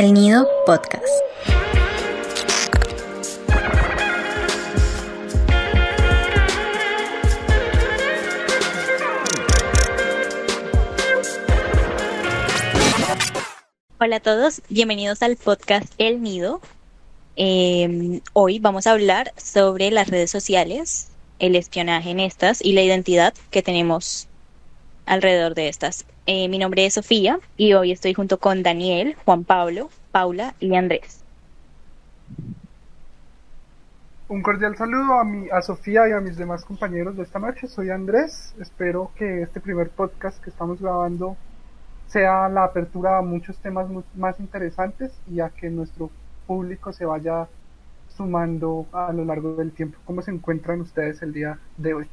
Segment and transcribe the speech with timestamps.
[0.00, 1.04] El Nido Podcast.
[13.98, 16.62] Hola a todos, bienvenidos al podcast El Nido.
[17.36, 21.08] Eh, hoy vamos a hablar sobre las redes sociales,
[21.40, 24.28] el espionaje en estas y la identidad que tenemos
[25.04, 26.06] alrededor de estas.
[26.32, 30.76] Eh, mi nombre es Sofía y hoy estoy junto con Daniel, Juan Pablo, Paula y
[30.76, 31.24] Andrés.
[34.28, 37.66] Un cordial saludo a, mi, a Sofía y a mis demás compañeros de esta noche.
[37.66, 38.54] Soy Andrés.
[38.60, 41.36] Espero que este primer podcast que estamos grabando
[42.06, 46.12] sea la apertura a muchos temas más interesantes y a que nuestro
[46.46, 47.48] público se vaya
[48.16, 49.98] sumando a lo largo del tiempo.
[50.04, 52.06] ¿Cómo se encuentran ustedes el día de hoy?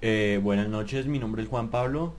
[0.00, 2.14] Eh, buenas noches, mi nombre es Juan Pablo.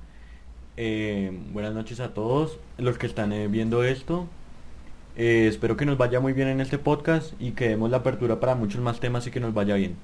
[0.77, 4.27] Eh, buenas noches a todos los que están eh, viendo esto.
[5.15, 8.55] espero que nos vaya muy bien en este podcast y que demos la apertura para
[8.55, 9.95] muchos más temas y que nos vaya bien.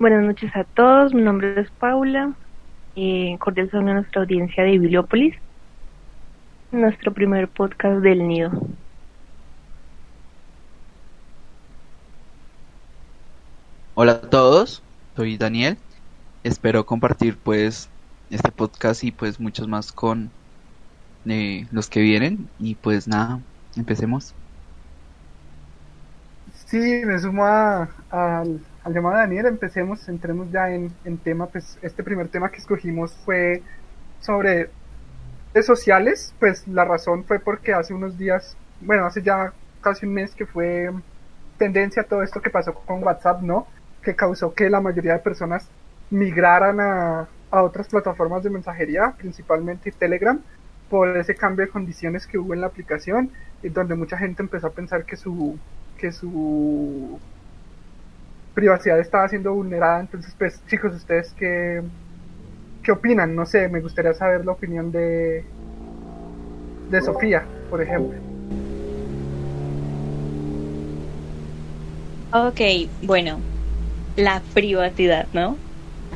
[0.00, 2.32] Buenas noches a todos, mi nombre es Paula.
[3.38, 5.36] cordial saludo a nuestra audiencia de Bibliópolis.
[6.72, 8.50] Nuestro primer podcast del Nido.
[13.94, 14.82] Hola a todos,
[15.14, 15.76] soy Daniel.
[16.42, 17.88] Espero compartir pues
[18.30, 20.30] este podcast y pues muchos más con
[21.26, 23.40] eh, los que vienen y pues nada,
[23.76, 24.34] empecemos.
[26.66, 31.78] Sí, me sumo al, al llamado de Daniel, empecemos, entremos ya en, en tema, pues
[31.82, 33.62] este primer tema que escogimos fue
[34.20, 34.70] sobre
[35.54, 40.14] redes sociales, pues la razón fue porque hace unos días, bueno, hace ya casi un
[40.14, 40.92] mes que fue
[41.56, 43.66] tendencia todo esto que pasó con WhatsApp, ¿no?
[44.02, 45.68] que causó que la mayoría de personas
[46.10, 50.40] migraran a, a otras plataformas de mensajería, principalmente Telegram,
[50.90, 53.30] por ese cambio de condiciones que hubo en la aplicación,
[53.62, 55.58] y donde mucha gente empezó a pensar que su,
[55.98, 57.18] que su
[58.54, 60.00] privacidad estaba siendo vulnerada.
[60.00, 61.82] Entonces, pues, chicos, ¿ustedes qué,
[62.82, 63.34] qué opinan?
[63.34, 65.44] No sé, me gustaría saber la opinión de,
[66.90, 68.18] de Sofía, por ejemplo.
[72.32, 72.60] Ok,
[73.04, 73.40] bueno,
[74.16, 75.56] la privacidad, ¿no?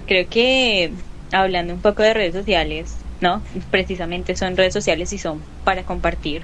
[0.07, 0.93] Creo que
[1.33, 3.43] hablando un poco de redes sociales, ¿no?
[3.71, 6.43] Precisamente son redes sociales y son para compartir.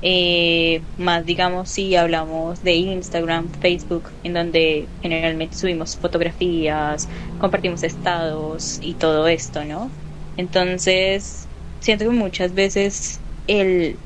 [0.00, 7.08] Eh, más digamos si hablamos de Instagram, Facebook, en donde generalmente subimos fotografías,
[7.40, 9.90] compartimos estados y todo esto, ¿no?
[10.36, 11.48] Entonces,
[11.80, 13.96] siento que muchas veces el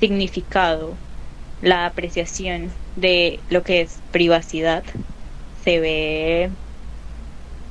[0.00, 0.94] significado,
[1.62, 4.82] la apreciación de lo que es privacidad
[5.64, 6.50] se ve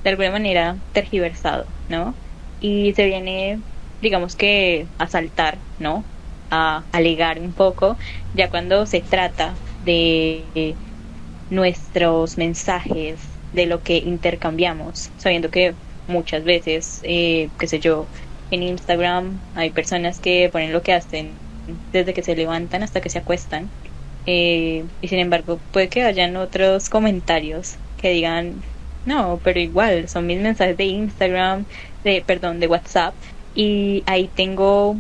[0.06, 2.20] de alguna manera tergiversado, ¿no?
[2.60, 3.64] Y se viene,
[4.02, 6.10] digamos que, a saltar, ¿no?
[6.52, 7.98] A alegar un poco,
[8.34, 10.80] ya cuando se trata de
[11.50, 15.78] nuestros mensajes, de lo que intercambiamos, sabiendo que
[16.08, 18.10] muchas veces, eh, qué sé yo,
[18.50, 21.44] en Instagram hay personas que ponen lo que hacen
[21.92, 23.74] desde que se levantan hasta que se acuestan.
[24.26, 28.66] Eh, y sin embargo puede que hayan otros comentarios que digan,
[29.06, 31.66] no, pero igual, son mis mensajes de Instagram,
[32.04, 33.16] de, perdón, de WhatsApp,
[33.54, 34.98] y ahí tengo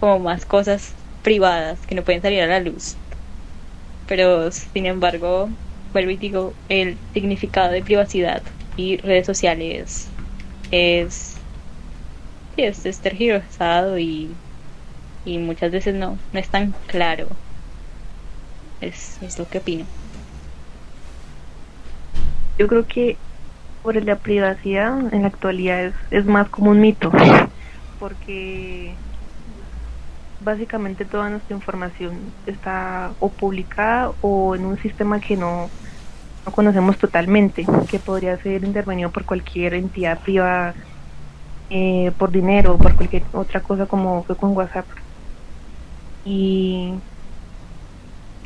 [0.00, 2.96] como más cosas privadas que no pueden salir a la luz.
[4.06, 5.48] Pero, sin embargo,
[5.92, 8.42] vuelvo y digo, el significado de privacidad
[8.76, 10.08] y redes sociales
[10.70, 11.36] es,
[12.56, 14.30] es, es tergiversado y,
[15.24, 17.28] y muchas veces no, no es tan claro.
[18.80, 19.86] Es, es lo que opino
[22.58, 23.16] yo creo que
[23.84, 27.12] por la privacidad en la actualidad es, es más como un mito,
[27.98, 28.98] porque
[30.40, 35.70] básicamente toda nuestra información está o publicada o en un sistema que no,
[36.46, 40.74] no conocemos totalmente, que podría ser intervenido por cualquier entidad privada,
[41.68, 44.88] eh, por dinero o por cualquier otra cosa como fue con WhatsApp.
[46.24, 47.02] Y,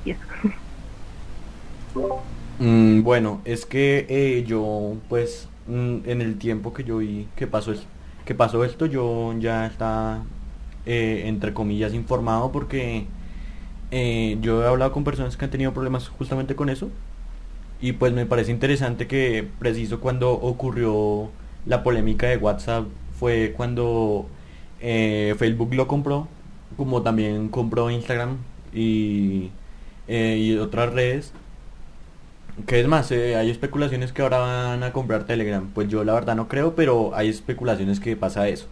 [0.05, 0.25] y eso.
[2.59, 7.47] Mm, bueno, es que eh, yo, pues, mm, en el tiempo que yo vi que
[7.47, 7.73] pasó,
[8.25, 10.25] que pasó esto, yo ya estaba,
[10.87, 13.07] eh, entre comillas, informado porque
[13.93, 16.91] eh, yo he hablado con personas que han tenido problemas justamente con eso.
[17.81, 21.31] Y pues me parece interesante que preciso cuando ocurrió
[21.67, 22.87] la polémica de WhatsApp
[23.19, 24.29] fue cuando
[24.81, 26.29] Facebook lo compró,
[26.77, 28.39] como también compró Instagram
[28.75, 29.51] y,
[30.09, 31.33] y otras redes
[32.67, 35.69] que es más, eh, hay especulaciones que ahora van a comprar Telegram.
[35.73, 38.67] Pues yo la verdad no creo, pero hay especulaciones que pasa eso.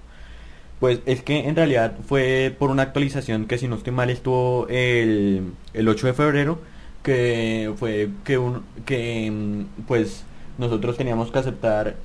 [0.81, 4.67] Pues es que en realidad fue por una actualización que si no estoy mal estuvo
[4.69, 6.59] el, el 8 de febrero,
[7.03, 10.25] que fue que, un, que mm, pues
[10.59, 11.97] nosotros teníamos que aceptar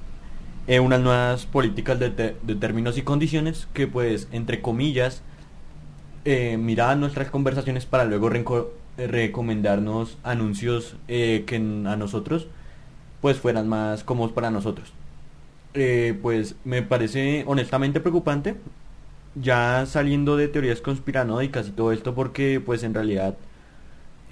[0.68, 5.24] eh, unas nuevas políticas de, de, términos y condiciones que pues entre comillas
[6.24, 8.30] eh, miraban nuestras conversaciones para luego
[9.08, 12.48] recomendarnos anuncios eh, que a nosotros
[13.22, 14.94] pues fueran más cómodos para nosotros.
[15.74, 18.56] Eh, pues me parece honestamente preocupante
[19.36, 23.38] ya saliendo de teorías conspiranoicas y todo esto porque pues en realidad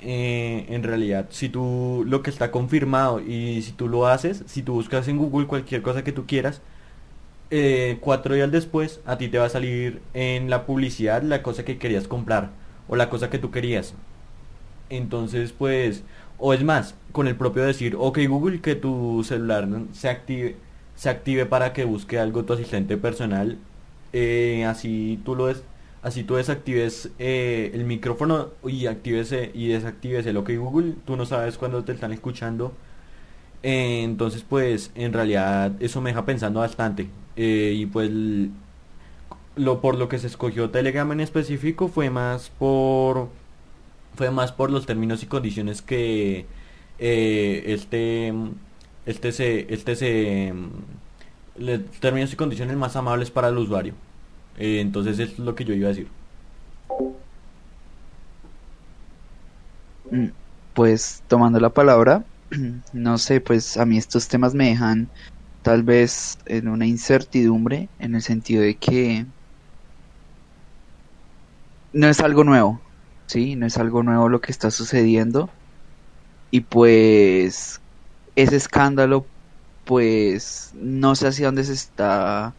[0.02, 4.64] eh, en realidad si tú lo que está confirmado y si tú lo haces si
[4.64, 6.62] tú buscas en Google cualquier cosa que tú quieras
[7.52, 11.66] eh, cuatro días después a ti te va a salir en la publicidad la cosa
[11.66, 12.52] que querías comprar
[12.90, 13.94] o la cosa que tú querías
[14.90, 16.04] entonces pues
[16.38, 20.56] o es más con el propio decir ok Google que tu celular se active
[21.00, 23.58] se active para que busque algo tu asistente personal.
[24.12, 25.64] Eh, así tú lo des,
[26.02, 30.96] así tú desactives eh, el micrófono y actives y desactives el OK Google.
[31.06, 32.74] Tú no sabes cuándo te están escuchando.
[33.64, 37.10] Eh, entonces, pues, en realidad eso me deja pensando bastante.
[37.38, 38.12] y pues
[39.56, 43.30] lo por lo que se escogió Telegram en específico fue más por
[44.20, 46.46] fue más por los términos y condiciones que
[47.00, 48.34] este
[49.06, 50.54] este se, este se
[51.56, 53.94] le, términos y condiciones más amables para el usuario.
[54.58, 56.10] Eh, entonces es lo que yo iba a decir.
[60.12, 60.32] Mm,
[60.74, 62.26] pues tomando la palabra,
[62.92, 65.08] no sé, pues a mí estos temas me dejan
[65.62, 69.26] tal vez en una incertidumbre en el sentido de que
[71.94, 72.82] no es algo nuevo,
[73.30, 75.50] sí, no es algo nuevo lo que está sucediendo
[76.52, 77.80] y pues
[78.36, 79.28] ese escándalo,
[79.86, 82.56] pues no sé hacia dónde se está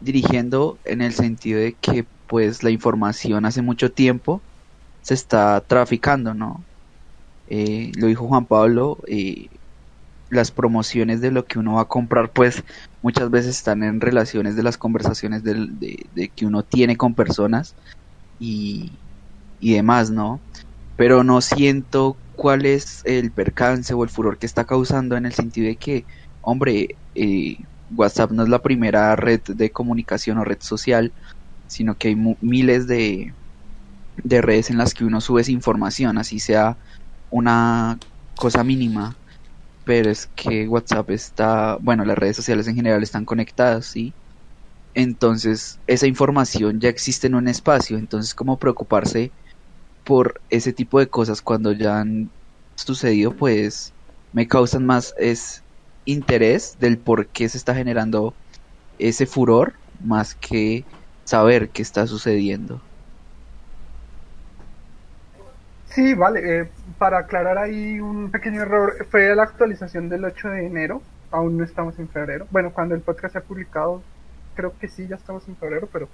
[0.00, 4.42] dirigiendo en el sentido de que pues la información hace mucho tiempo
[5.00, 6.64] se está traficando, ¿no?
[7.46, 9.48] Eh, lo dijo Juan Pablo, eh,
[10.28, 12.64] las promociones de lo que uno va a comprar pues
[13.00, 15.54] muchas veces están en relaciones de las conversaciones de,
[16.12, 17.76] de que uno tiene con personas
[18.38, 19.01] y,
[19.62, 20.42] y demás, ¿no?
[20.96, 25.34] Pero no siento cuál es el percance o el furor que está causando en el
[25.34, 26.04] sentido de que,
[26.40, 27.58] hombre, eh,
[27.94, 31.14] WhatsApp no es la primera red de comunicación o red social,
[31.68, 33.36] sino que hay miles de,
[34.16, 36.76] de redes en las que uno sube esa información, así sea
[37.30, 38.00] una
[38.36, 39.16] cosa mínima,
[39.84, 44.12] pero es que WhatsApp está, bueno, las redes sociales en general están conectadas, ¿sí?
[44.94, 49.32] Entonces, esa información ya existe en un espacio, entonces, ¿cómo preocuparse
[50.04, 52.30] por ese tipo de cosas cuando ya han
[52.74, 53.92] sucedido, pues
[54.32, 55.62] me causan más es
[56.04, 58.34] interés del por qué se está generando
[58.98, 60.84] ese furor más que
[61.24, 62.80] saber qué está sucediendo.
[65.86, 66.60] Sí, vale.
[66.60, 66.68] Eh,
[66.98, 71.02] para aclarar ahí un pequeño error, fue la actualización del 8 de enero.
[71.30, 72.46] Aún no estamos en febrero.
[72.50, 74.02] Bueno, cuando el podcast se ha publicado,
[74.54, 76.08] creo que sí, ya estamos en febrero, pero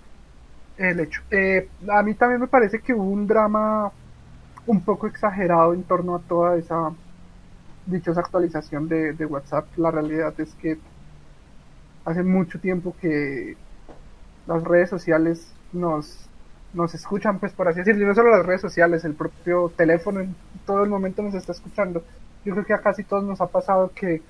[0.79, 1.23] el hecho.
[1.31, 3.93] Eh, a mí también me parece que hubo un drama
[4.67, 6.93] un poco exagerado en torno a toda esa
[7.87, 9.67] dichosa actualización de, WhatsApp.
[9.77, 10.79] La realidad es que
[12.05, 13.57] hace mucho tiempo que
[14.47, 16.29] las redes sociales nos,
[16.75, 20.21] nos escuchan, pues por así decirlo, y no solo las redes sociales, el propio teléfono
[20.21, 22.05] en todo el momento nos está escuchando.
[22.45, 24.23] Yo creo que a casi todos nos ha pasado que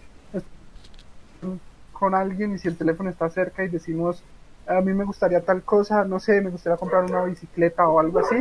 [1.92, 4.22] con alguien y si el teléfono está cerca y decimos
[4.68, 8.20] a mí me gustaría tal cosa, no sé, me gustaría comprar una bicicleta o algo
[8.20, 8.36] así.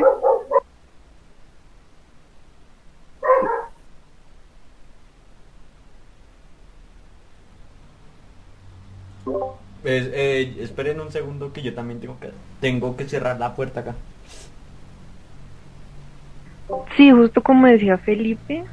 [9.82, 13.82] Pues, eh, esperen un segundo que yo también tengo que tengo que cerrar la puerta
[13.82, 13.96] acá.
[16.98, 18.66] Sí, justo como decía Felipe,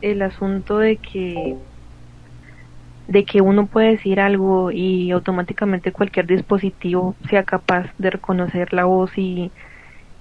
[0.00, 1.56] el asunto de que
[3.08, 8.84] de que uno puede decir algo y automáticamente cualquier dispositivo sea capaz de reconocer la
[8.84, 9.50] voz y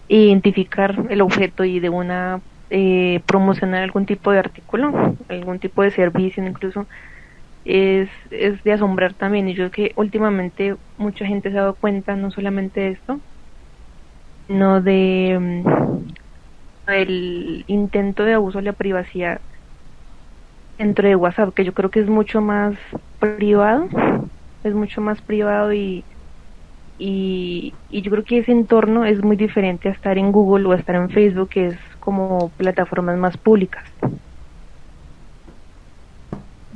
[0.08, 5.92] identificar el objeto y de una eh, promocionar algún tipo de artículo, algún tipo de
[5.92, 6.88] servicio incluso,
[7.66, 9.50] es, es de asombrar también.
[9.50, 13.22] Y yo creo que últimamente mucha gente se ha dado cuenta no solamente de esto,
[14.48, 19.42] sino de mm, el intento de abuso de la privacidad
[20.78, 22.76] dentro de WhatsApp, que yo creo que es mucho más
[23.20, 23.88] privado,
[24.64, 26.04] es mucho más privado y,
[27.00, 30.76] y, yo creo que ese entorno es muy diferente a estar en Google o a
[30.76, 33.84] estar en Facebook, que es como plataformas más públicas.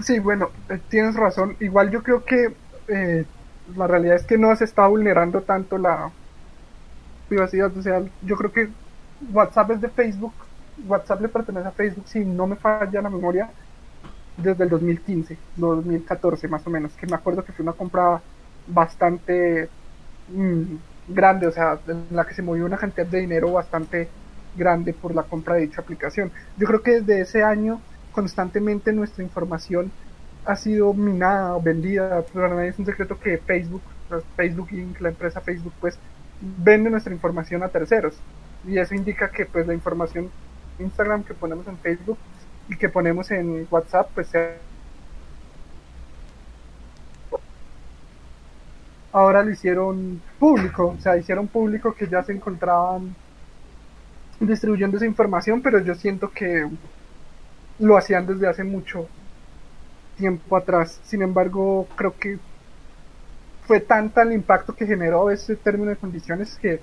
[0.01, 1.55] Sí, bueno, eh, tienes razón.
[1.59, 2.53] Igual yo creo que
[2.87, 3.25] eh,
[3.75, 6.09] la realidad es que no se está vulnerando tanto la
[7.29, 7.75] privacidad.
[7.77, 8.69] O sea, yo creo que
[9.31, 10.33] WhatsApp es de Facebook.
[10.87, 13.49] WhatsApp le pertenece a Facebook, si no me falla la memoria,
[14.37, 16.93] desde el 2015, 2014 más o menos.
[16.93, 18.21] Que me acuerdo que fue una compra
[18.67, 19.69] bastante
[20.29, 20.63] mm,
[21.09, 24.07] grande, o sea, en la que se movió una cantidad de dinero bastante
[24.55, 26.31] grande por la compra de dicha aplicación.
[26.57, 29.91] Yo creo que desde ese año constantemente nuestra información
[30.45, 32.23] ha sido minada o vendida.
[32.33, 33.81] Para nadie es un secreto que Facebook,
[34.35, 35.97] Facebook Inc., la empresa Facebook, pues
[36.41, 38.15] vende nuestra información a terceros.
[38.67, 40.29] Y eso indica que pues la información
[40.79, 42.17] Instagram que ponemos en Facebook
[42.77, 44.57] que ponemos en WhatsApp, pues sea
[49.11, 53.15] ahora lo hicieron público, o sea, hicieron público que ya se encontraban
[54.39, 56.67] distribuyendo esa información, pero yo siento que
[57.79, 59.07] lo hacían desde hace mucho
[60.17, 60.99] tiempo atrás.
[61.03, 62.39] Sin embargo, creo que
[63.65, 66.79] fue tanta el impacto que generó ese término de condiciones que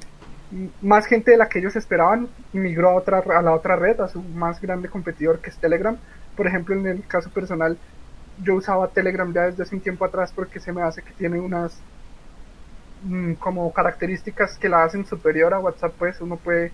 [0.80, 4.08] más gente de la que ellos esperaban migró a, otra, a la otra red, a
[4.08, 5.96] su más grande competidor que es Telegram.
[6.36, 7.76] Por ejemplo, en el caso personal,
[8.42, 11.40] yo usaba Telegram ya desde hace un tiempo atrás porque se me hace que tiene
[11.40, 11.78] unas
[13.02, 16.72] mm, como características que la hacen superior a WhatsApp, pues uno puede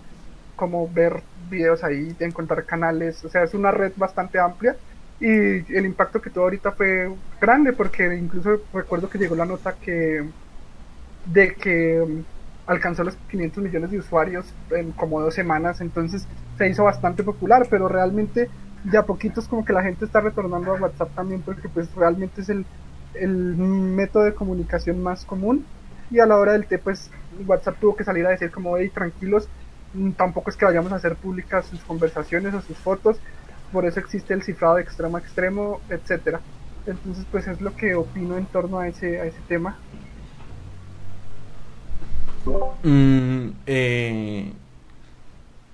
[0.57, 4.77] como ver videos ahí, encontrar canales, o sea, es una red bastante amplia
[5.21, 5.29] y
[5.75, 10.25] el impacto que tuvo ahorita fue grande porque incluso recuerdo que llegó la nota que
[11.25, 12.34] de que mm,
[12.67, 17.67] alcanzó los 500 millones de usuarios en como dos semanas, entonces se hizo bastante popular,
[17.69, 18.49] pero realmente
[18.91, 22.43] ya a poquitos como que la gente está retornando a WhatsApp también porque pues realmente
[22.43, 22.67] es el,
[23.15, 25.65] el método de comunicación más común
[26.11, 27.11] y a la hora del té pues
[27.47, 29.49] WhatsApp tuvo que salir a decir como hey tranquilos
[29.95, 33.19] mm, tampoco es que vayamos a hacer públicas sus conversaciones o sus fotos
[33.73, 36.41] por eso existe el cifrado de extremo a extremo etcétera
[36.87, 39.79] entonces pues es lo que opino en torno a ese a ese tema
[42.45, 44.53] Mm, eh,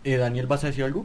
[0.04, 1.04] eh, Daniel, ¿vas a decir algo?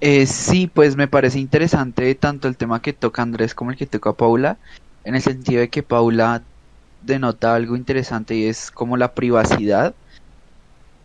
[0.00, 3.86] Eh, sí, pues me parece interesante tanto el tema que toca Andrés como el que
[3.86, 4.58] toca Paula,
[5.04, 6.44] en el sentido de que Paula
[7.00, 9.94] denota algo interesante y es como la privacidad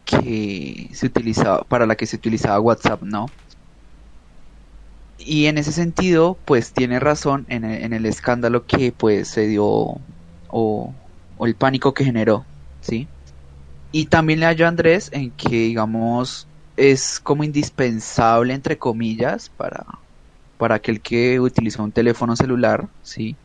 [0.03, 3.27] que se utilizaba, para la que se utilizaba WhatsApp, ¿no?
[5.17, 9.47] Y en ese sentido, pues tiene razón en el, en el escándalo que pues se
[9.47, 10.01] dio
[10.47, 11.00] o
[11.41, 12.45] o el pánico que generó,
[12.81, 13.07] ¿sí?
[13.91, 19.83] Y también le hallo a Andrés en que, digamos, es como indispensable, entre comillas, para,
[20.59, 23.35] para aquel que utiliza un teléfono celular, ¿sí?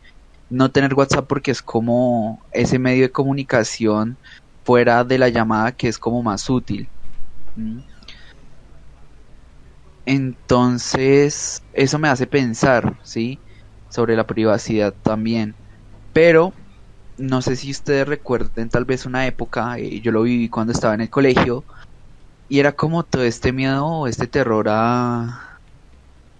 [0.47, 4.15] No tener WhatsApp porque es como ese medio de comunicación
[4.63, 6.87] fuera de la llamada que es como más útil.
[10.05, 13.39] Entonces, eso me hace pensar, ¿sí?
[13.89, 15.55] Sobre la privacidad también.
[16.13, 16.53] Pero
[17.17, 20.93] no sé si ustedes recuerden tal vez una época, eh, yo lo viví cuando estaba
[20.93, 21.65] en el colegio,
[22.47, 25.59] y era como todo este miedo, este terror a,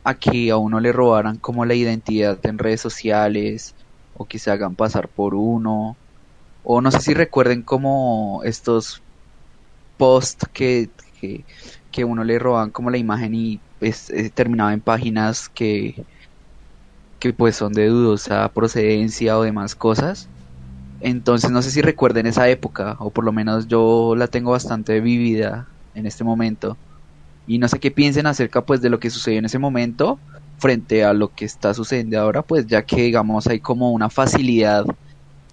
[0.04, 3.76] a que a uno le robaran como la identidad en redes sociales,
[4.14, 6.00] o que se hagan pasar por uno,
[6.64, 9.04] o no sé si recuerden como estos
[9.98, 10.92] posts que,
[11.92, 16.06] que, uno le roban como la imagen y pues, eh, en páginas que,
[17.20, 20.30] que pues son de dudosa procedencia o demás cosas
[21.00, 25.00] entonces no sé si recuerden esa época, o por lo menos yo la tengo bastante
[25.02, 26.80] vivida en este momento.
[27.46, 30.22] Y no sé qué piensen acerca pues de lo que sucedió en ese momento
[30.58, 34.86] frente a lo que está sucediendo ahora, pues ya que digamos hay como una facilidad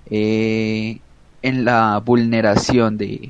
[0.07, 1.03] eh,
[1.43, 3.29] en la vulneración de,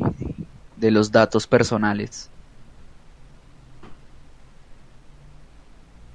[0.77, 2.31] de los datos personales.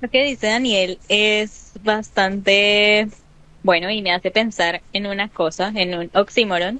[0.02, 3.10] Lo que dice Daniel es bastante
[3.64, 6.80] bueno, y me hace pensar en una cosa, en un oxímoron.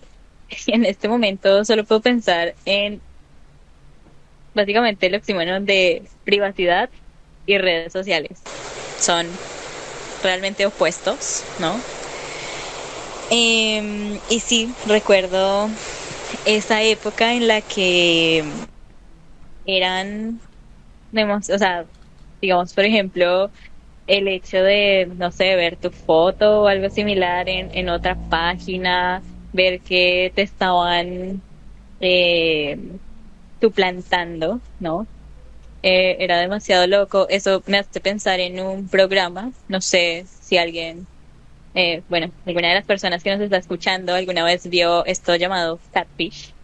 [0.66, 3.02] Y en este momento solo puedo pensar en
[4.56, 6.90] básicamente el oxímoron de privacidad
[7.46, 8.42] y redes sociales.
[9.00, 9.28] Son
[10.24, 11.80] realmente opuestos, ¿no?
[13.32, 15.70] Em, y sí, recuerdo
[16.46, 18.44] esa época en la que
[19.66, 20.42] eran,
[21.14, 21.86] o sea,
[22.42, 23.52] digamos, por ejemplo,
[24.10, 29.22] el hecho de, no sé, ver tu foto o algo similar en, en otra página,
[29.54, 31.42] ver que te estaban
[32.00, 32.78] eh,
[33.62, 35.08] suplantando, ¿no?
[35.84, 37.28] Eh, era demasiado loco.
[37.30, 41.08] Eso me hace pensar en un programa, no sé si alguien,
[41.76, 45.80] eh, bueno, alguna de las personas que nos está escuchando alguna vez vio esto llamado
[45.92, 46.59] Catfish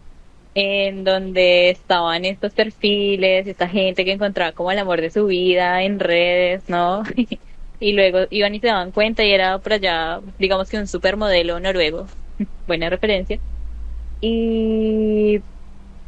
[0.58, 5.82] en donde estaban estos perfiles, esta gente que encontraba como el amor de su vida
[5.82, 7.02] en redes, ¿no?
[7.78, 11.60] y luego iban y se daban cuenta y era por allá, digamos que un supermodelo
[11.60, 12.06] noruego,
[12.66, 13.38] buena referencia,
[14.20, 15.44] y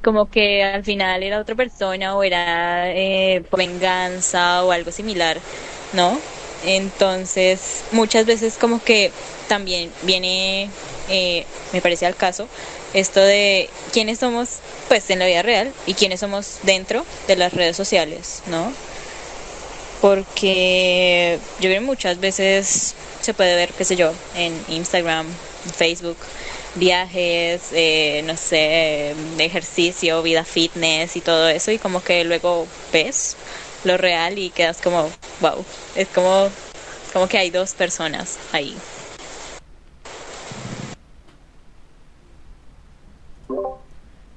[0.03, 5.45] como que al final era otra persona o era eh, venganza o algo similar,
[5.93, 6.27] ¿no?
[6.65, 9.13] Entonces, muchas veces como que
[9.49, 10.71] también viene,
[11.09, 12.49] eh, me parece al caso,
[12.95, 17.53] esto de quiénes somos pues en la vida real y quiénes somos dentro de las
[17.53, 18.73] redes sociales, ¿no?
[20.01, 25.27] Porque yo creo que muchas veces se puede ver, qué sé yo, en Instagram,
[25.77, 26.17] Facebook,
[26.77, 33.37] viajes, eh, no sé, ejercicio, vida fitness y todo eso y como que luego ves
[33.89, 35.65] lo real y quedas como, wow,
[35.97, 36.49] es como,
[37.13, 38.77] como que hay dos personas ahí.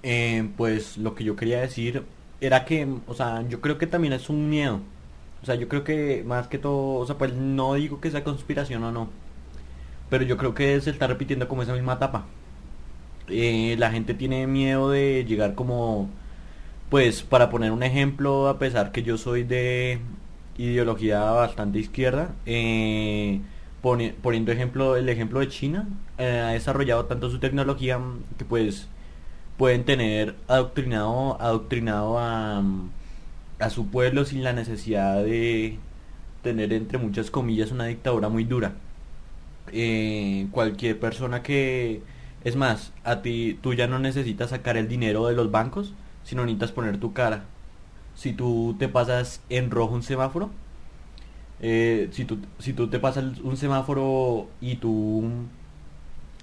[0.03, 2.03] Eh, pues lo que yo quería decir
[2.39, 4.79] era que, o sea, yo creo que también es un miedo.
[5.43, 8.23] O sea, yo creo que más que todo, o sea, pues no digo que sea
[8.23, 9.09] conspiración o no,
[10.09, 12.25] pero yo creo que se está repitiendo como esa misma etapa.
[13.27, 16.09] Eh, la gente tiene miedo de llegar como,
[16.91, 19.99] pues para poner un ejemplo, a pesar que yo soy de
[20.57, 23.41] ideología bastante izquierda, eh,
[23.81, 27.97] poniendo ejemplo el ejemplo de China, ha desarrollado tanto su tecnología
[28.37, 28.89] que pues
[29.57, 32.61] pueden tener adoctrinado, adoctrinado a,
[33.59, 35.77] a su pueblo sin la necesidad de
[36.43, 38.73] tener entre muchas comillas una dictadura muy dura.
[39.71, 42.01] Eh, cualquier persona que
[42.43, 45.93] es más, a ti tú ya no necesitas sacar el dinero de los bancos,
[46.23, 47.45] sino necesitas poner tu cara.
[48.15, 50.49] Si tú te pasas en rojo un semáforo,
[51.61, 55.23] eh, si, tú, si tú te pasas un semáforo y tú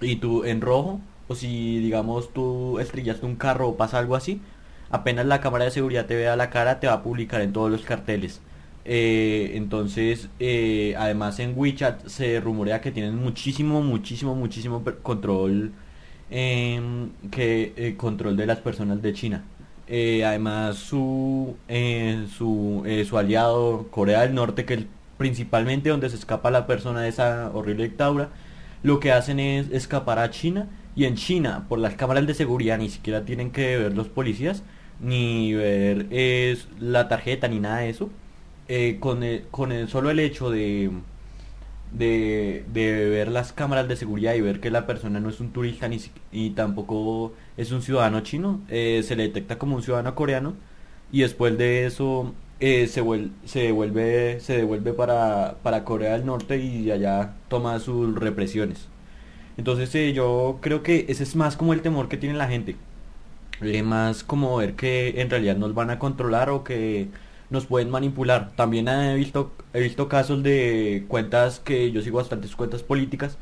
[0.01, 4.41] y tú en rojo o si digamos tú estrellaste un carro o pasa algo así,
[4.91, 7.71] apenas la cámara de seguridad te vea la cara, te va a publicar en todos
[7.71, 8.41] los carteles.
[8.85, 15.73] Eh, entonces, eh, además en WeChat se rumorea que tienen muchísimo, muchísimo, muchísimo control,
[16.31, 19.45] em, que eh, control de las personas de China.
[19.89, 21.57] Además su
[22.37, 24.85] su, su aliado Corea del Norte, que es
[25.17, 28.31] principalmente donde se escapa la persona de esa horrible dictadura,
[28.83, 32.79] lo que hacen es escapar a China y en China, por las cámaras de seguridad,
[32.79, 34.63] ni siquiera tienen que ver los policías,
[35.01, 36.07] ni ver
[36.81, 38.11] la tarjeta, ni nada de eso.
[38.69, 40.91] Eh, con, el, con el solo el hecho de,
[41.93, 45.89] de, ver las cámaras de seguridad y ver que la persona no es un turista
[45.89, 45.99] ni,
[46.33, 50.55] y tampoco es un ciudadano chino, eh, se le detecta como un ciudadano coreano
[51.13, 56.25] y después de eso eh, se, vuelve, se devuelve, se devuelve para, para Corea del
[56.25, 58.89] Norte y allá toma sus represiones.
[59.57, 62.77] Entonces eh, yo creo que ese es más como el temor que tiene la gente.
[63.85, 67.09] Más como ver que en realidad nos van a controlar o que
[67.51, 68.53] nos pueden manipular.
[68.57, 73.37] También he visto, he visto casos de cuentas que yo sigo bastantes cuentas políticas.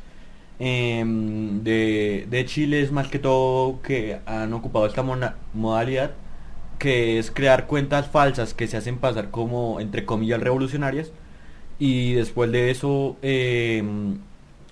[0.58, 5.02] Em, de, de Chile es más que todo que han ocupado esta
[5.52, 6.12] modalidad
[6.78, 11.12] que es crear cuentas falsas que se hacen pasar como entre comillas revolucionarias
[11.78, 13.82] y después de eso eh,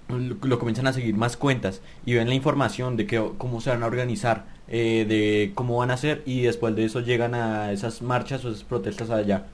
[0.09, 3.83] lo, comienzan a seguir más cuentas y ven la información de que, cómo se van
[3.83, 8.03] a organizar, eh, de cómo van a hacer y después de eso llegan a esas
[8.03, 9.47] marchas o esas protestas allá.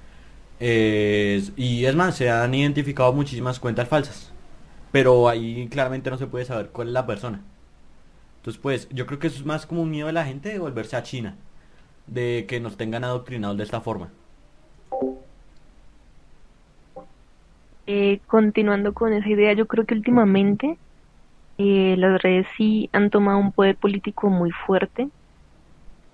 [0.60, 4.29] y es más, se han identificado muchísimas cuentas falsas,
[4.92, 7.40] pero ahí claramente no se puede saber cuál es la persona.
[8.38, 10.58] Entonces, pues, yo creo que eso es más como un miedo de la gente de
[10.58, 11.36] volverse a China,
[12.06, 14.10] de que nos tengan adoctrinados de esta forma.
[17.86, 20.78] Eh, continuando con esa idea, yo creo que últimamente
[21.58, 25.08] eh, las redes sí han tomado un poder político muy fuerte,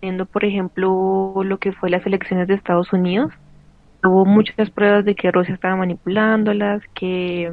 [0.01, 3.33] viendo por ejemplo lo que fue las elecciones de Estados Unidos.
[4.03, 7.53] Hubo muchas pruebas de que Rusia estaba manipulándolas, que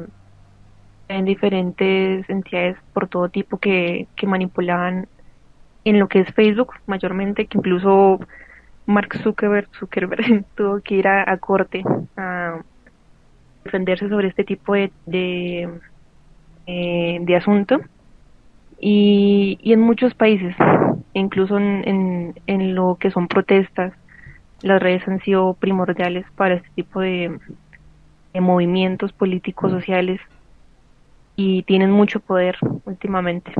[1.08, 5.08] hay diferentes entidades por todo tipo que, que manipulaban
[5.84, 8.20] en lo que es Facebook mayormente, que incluso
[8.86, 11.82] Mark Zuckerberg, Zuckerberg tuvo que ir a corte
[12.16, 12.62] a
[13.64, 15.68] defenderse sobre este tipo de, de,
[16.66, 17.80] eh, asunto.
[18.78, 20.54] Y, y, en muchos países,
[21.14, 23.92] incluso en, en, lo que son protestas,
[24.62, 27.38] las redes han sido primordiales para este tipo de,
[28.34, 30.20] de movimientos políticos, sociales,
[31.36, 33.52] y tienen mucho poder últimamente.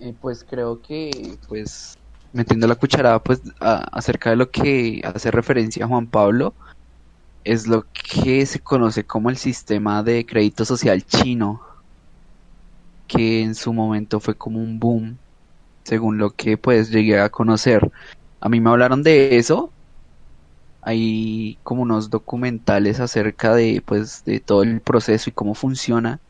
[0.00, 1.10] Eh, pues creo que
[1.48, 1.94] pues
[2.32, 6.54] metiendo la cucharada pues acerca de lo que hace referencia Juan Pablo
[7.42, 11.60] es lo que se conoce como el sistema de crédito social chino
[13.08, 15.18] que en su momento fue como un boom
[15.84, 17.90] según lo que pues llegué a conocer
[18.40, 19.72] a mí me hablaron de eso
[20.82, 26.20] hay como unos documentales acerca de pues de todo el proceso y cómo funciona.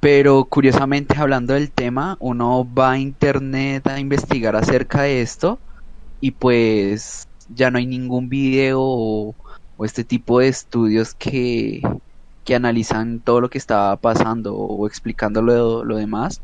[0.00, 5.58] Pero curiosamente hablando del tema, uno va a internet a investigar acerca de esto
[6.20, 9.34] y pues ya no hay ningún video o,
[9.84, 11.82] este tipo de estudios que,
[12.44, 16.40] que analizan todo lo que estaba pasando o explicando lo, lo demás.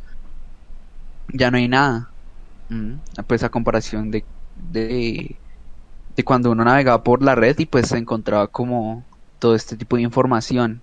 [1.32, 2.10] Ya no hay nada.
[2.68, 2.94] Mm,
[3.26, 5.36] pues a comparación de, de
[6.20, 9.02] de cuando uno navegaba por la red y pues se encontraba como
[9.38, 10.82] todo este tipo de información.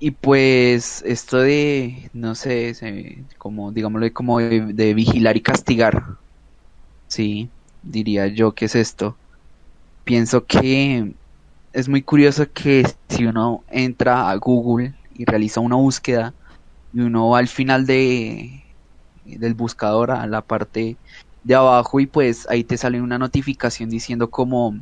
[0.00, 6.02] Y pues esto de, no sé, como, digámoslo, como de, vigilar y castigar.
[7.06, 7.50] Sí,
[7.82, 9.16] diría yo que es esto.
[10.04, 11.14] Pienso que
[11.72, 16.34] es muy curioso que si uno entra a Google y realiza una búsqueda
[16.92, 18.64] y uno va al final de
[19.24, 20.96] del buscador a la parte
[21.42, 24.74] de abajo y pues ahí te sale una notificación diciendo como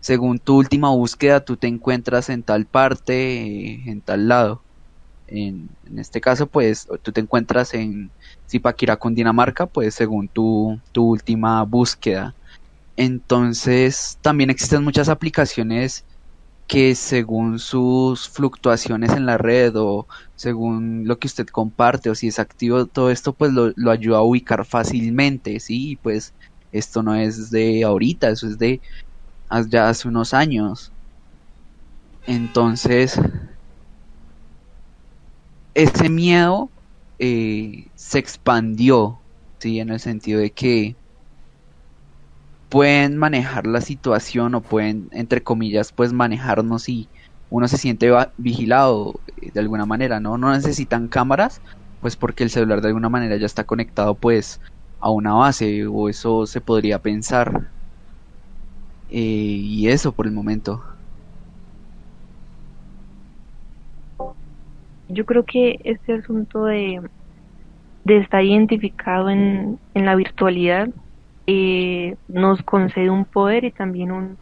[0.00, 4.62] según tu última búsqueda tú te encuentras en tal parte, en tal lado.
[5.26, 8.12] En, este caso pues tú te encuentras en
[8.48, 12.36] Zipaquirá, Dinamarca, pues según tu, tu última búsqueda.
[12.96, 16.04] Entonces también existen muchas aplicaciones
[16.66, 22.28] que según sus fluctuaciones en la red o según lo que usted comparte o si
[22.28, 26.34] es activo todo esto pues lo, ayuda a ubicar fácilmente, sí, pues
[26.72, 28.80] esto no es de ahorita, eso es de
[29.68, 30.92] ya hace unos años.
[32.26, 33.18] Entonces,
[35.74, 36.70] ese miedo
[37.18, 39.20] eh, se expandió,
[39.60, 40.96] sí, en el sentido de que
[42.68, 47.08] pueden manejar la situación o pueden, entre comillas, pues manejarnos y
[47.50, 50.36] uno se siente vigilado eh, de alguna manera, ¿no?
[50.38, 51.60] No necesitan cámaras,
[52.00, 54.60] pues porque el celular de alguna manera ya está conectado pues
[55.00, 57.70] a una base o eso se podría pensar.
[59.08, 60.82] Eh, y eso por el momento.
[65.08, 67.00] Yo creo que este asunto de,
[68.04, 70.88] de estar identificado en, en la virtualidad
[71.46, 74.38] eh, nos concede un poder y también un,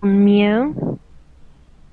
[0.00, 0.98] miedo.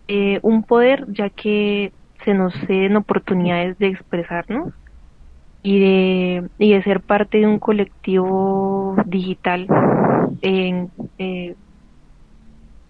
[0.07, 1.91] Eh, un poder ya que
[2.23, 4.73] se nos ceden oportunidades de expresarnos
[5.63, 9.67] y de, y de ser parte de un colectivo digital
[10.43, 10.87] eh,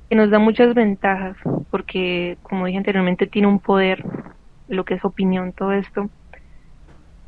[0.10, 1.38] que nos da muchas ventajas
[1.72, 4.04] porque como dije anteriormente tiene un poder
[4.68, 6.10] lo que es opinión todo esto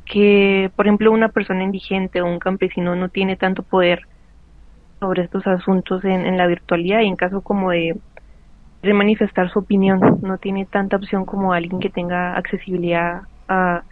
[0.08, 4.06] que, por ejemplo, una persona indigente o un campesino no tiene tanto poder
[5.00, 7.96] sobre estos asuntos en, la virtualidad y en caso como de,
[8.82, 13.82] manifestar su opinión, no tiene tanta opción como alguien que tenga accesibilidad a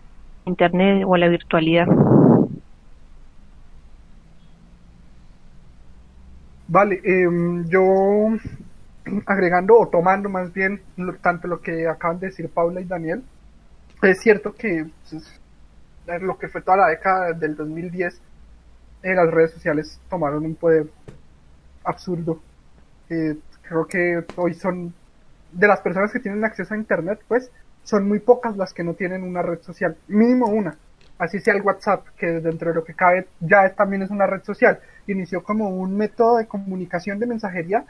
[0.47, 1.87] Internet o a la virtualidad.
[6.69, 7.83] Vale, em, yo
[9.27, 10.81] agregando o tomando más bien
[11.21, 13.23] tanto lo que acaban de decir Paula y Daniel,
[14.03, 15.41] es cierto que pues,
[16.21, 18.21] lo que fue toda la década del 2010,
[19.03, 20.87] eh, las redes sociales tomaron un poder
[21.85, 22.41] absurdo.
[23.09, 24.95] Creo que hoy son,
[25.53, 27.51] de las personas que tienen acceso a Internet, pues,
[27.83, 30.77] son muy pocas las que no tienen una red social, mínimo una.
[31.19, 34.43] Así sea el WhatsApp, que dentro de lo que cabe ya también es una red
[34.43, 34.81] social.
[35.07, 37.87] Inició como un método de comunicación de mensajería,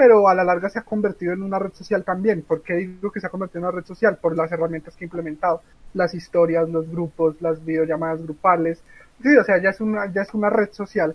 [0.00, 2.40] pero a la larga se ha convertido en una red social también.
[2.40, 4.16] ¿Por qué digo que se ha convertido en una red social?
[4.16, 5.60] Por las herramientas que ha implementado,
[5.92, 8.82] las historias, los grupos, las videollamadas grupales.
[9.22, 11.14] Sí, o sea, ya es una, ya es una red social.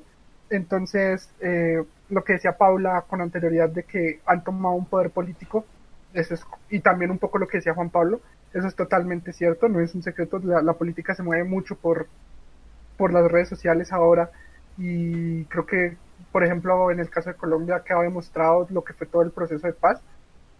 [0.52, 5.65] Entonces, eh, lo que decía Paula con anterioridad de que han tomado un poder político,
[6.13, 8.21] eso es, y también un poco lo que decía Juan Pablo,
[8.54, 12.06] eso es totalmente cierto, no es un secreto, la, la política se mueve mucho por,
[12.98, 14.30] por las redes sociales ahora
[14.78, 15.98] y creo que
[16.36, 19.32] por ejemplo, en el caso de Colombia, que ha demostrado lo que fue todo el
[19.32, 20.02] proceso de paz,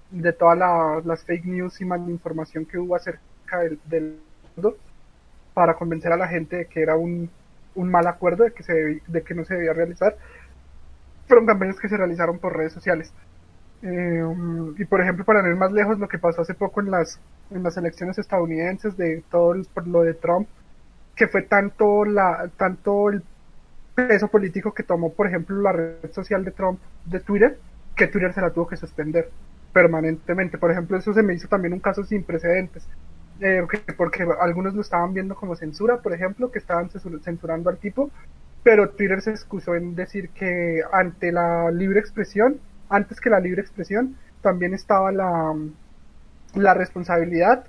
[0.10, 0.58] de todas
[1.06, 4.18] las fake news y malinformación que hubo acerca del,
[4.56, 4.78] mundo,
[5.54, 7.30] para convencer a la gente de que era un,
[7.76, 10.16] un mal acuerdo, de que, se, de que no se debía realizar,
[11.28, 13.12] fueron campañas que se realizaron por redes sociales.
[13.82, 14.24] Eh,
[14.78, 17.20] y por ejemplo, para no ir más lejos, lo que pasó hace poco en las,
[17.52, 20.48] en las elecciones estadounidenses de todo el, por lo de Trump,
[21.18, 23.24] que fue tanto la, tanto el
[23.96, 27.58] peso político que tomó, por ejemplo, la red social de Trump de Twitter,
[27.96, 29.30] que Twitter se la tuvo que suspender
[29.74, 30.58] permanentemente.
[30.58, 32.88] Por ejemplo, eso se me hizo también un caso sin precedentes.
[33.42, 33.66] Eh,
[33.98, 38.10] porque algunos lo estaban viendo como censura, por ejemplo, que estaban censurando al tipo,
[38.64, 43.62] pero Twitter se excusó en decir que ante la libre expresión, antes que la libre
[43.62, 45.54] expresión, también estaba la,
[46.54, 47.66] la responsabilidad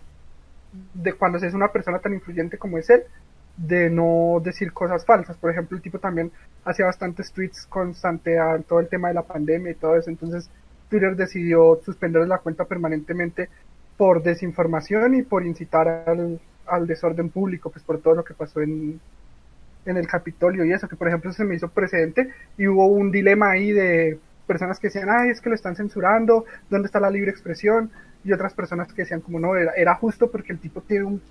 [0.94, 3.02] de cuando se es una persona tan influyente como es él,
[3.56, 5.36] de no decir cosas falsas.
[5.36, 6.30] Por ejemplo, el tipo también
[6.64, 10.10] hacía bastantes tweets constante a todo el tema de la pandemia y todo eso.
[10.10, 10.50] Entonces,
[10.90, 13.48] Twitter decidió suspender la cuenta permanentemente
[13.96, 18.60] por desinformación y por incitar al, al desorden público, pues por todo lo que pasó
[18.60, 19.00] en,
[19.86, 23.10] en el Capitolio y eso, que por ejemplo se me hizo precedente y hubo un
[23.10, 27.10] dilema ahí de personas que decían, ay, es que lo están censurando, ¿dónde está la
[27.10, 27.90] libre expresión?
[28.24, 31.22] Y otras personas que decían, como no, era, era justo porque el tipo tiene un,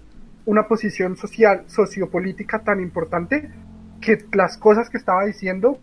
[0.45, 3.49] una posición social, sociopolítica tan importante
[4.01, 5.79] que las cosas que estaba diciendo,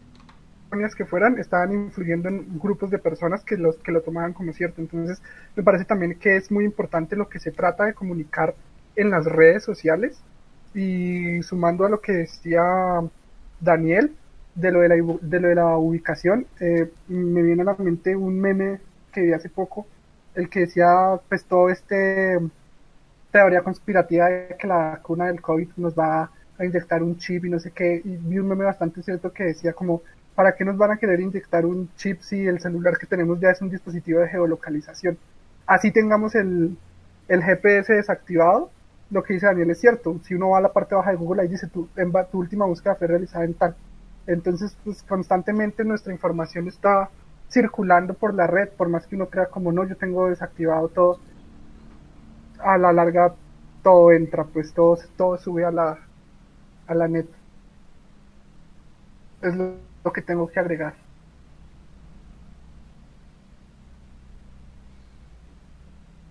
[0.96, 4.80] que fueran, estaban influyendo en grupos de personas que, los, que lo tomaban como cierto.
[4.80, 5.20] Entonces,
[5.54, 8.54] me parece también que es muy importante lo que se trata de comunicar
[8.96, 10.18] en las redes sociales.
[10.74, 12.62] Y sumando a lo que decía
[13.60, 14.16] Daniel,
[14.54, 18.16] de lo de la, de lo de la ubicación, eh, me viene a la mente
[18.16, 18.80] un meme
[19.12, 19.86] que vi hace poco,
[20.34, 22.38] el que decía, pues todo este
[23.32, 27.50] teoría conspirativa de que la vacuna del COVID nos va a inyectar un chip y
[27.50, 30.02] no sé qué, y vi un meme bastante cierto que decía como,
[30.34, 33.50] ¿para qué nos van a querer inyectar un chip si el celular que tenemos ya
[33.50, 35.18] es un dispositivo de geolocalización?
[35.66, 36.76] Así tengamos el,
[37.28, 38.70] el GPS desactivado,
[39.10, 41.42] lo que dice Daniel es cierto, si uno va a la parte baja de Google
[41.42, 41.88] ahí dice tu,
[42.30, 43.74] tu última búsqueda fue realizada en tal
[44.26, 47.10] entonces, pues constantemente nuestra información está
[47.50, 51.18] circulando por la red, por más que uno crea como no, yo tengo desactivado todo,
[52.62, 53.34] a la larga
[53.82, 55.98] todo entra, pues todo, todo sube a la,
[56.86, 57.26] a la net.
[59.42, 60.94] Es lo, que tengo que agregar.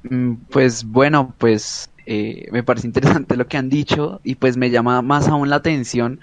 [0.03, 4.69] Mm, pues bueno, pues eh, me parece interesante lo que han dicho y pues me
[4.69, 6.19] llama más aún la atención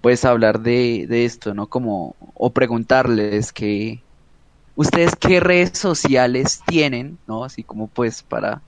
[0.00, 1.68] pues hablar de, de esto, ¿no?
[1.68, 4.02] Como, o preguntarles que,
[4.74, 7.44] ustedes qué redes sociales tienen, ¿no?
[7.44, 8.62] Así como pues para,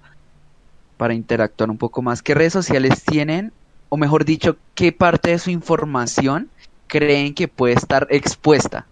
[0.97, 3.53] para interactuar un poco más, qué redes sociales tienen,
[3.89, 6.49] o mejor dicho, qué parte de su información
[6.87, 8.87] creen que puede estar expuesta,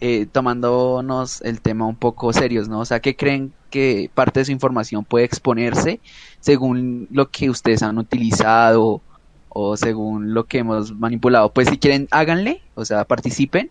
[0.00, 2.80] eh, tomándonos el tema un poco serios, ¿no?
[2.80, 5.98] O sea, ¿qué creen que parte de su información puede exponerse
[6.40, 9.00] según lo que ustedes han utilizado
[9.48, 11.52] o según lo que hemos manipulado.
[11.52, 13.70] Pues si quieren, háganle, o sea, participen.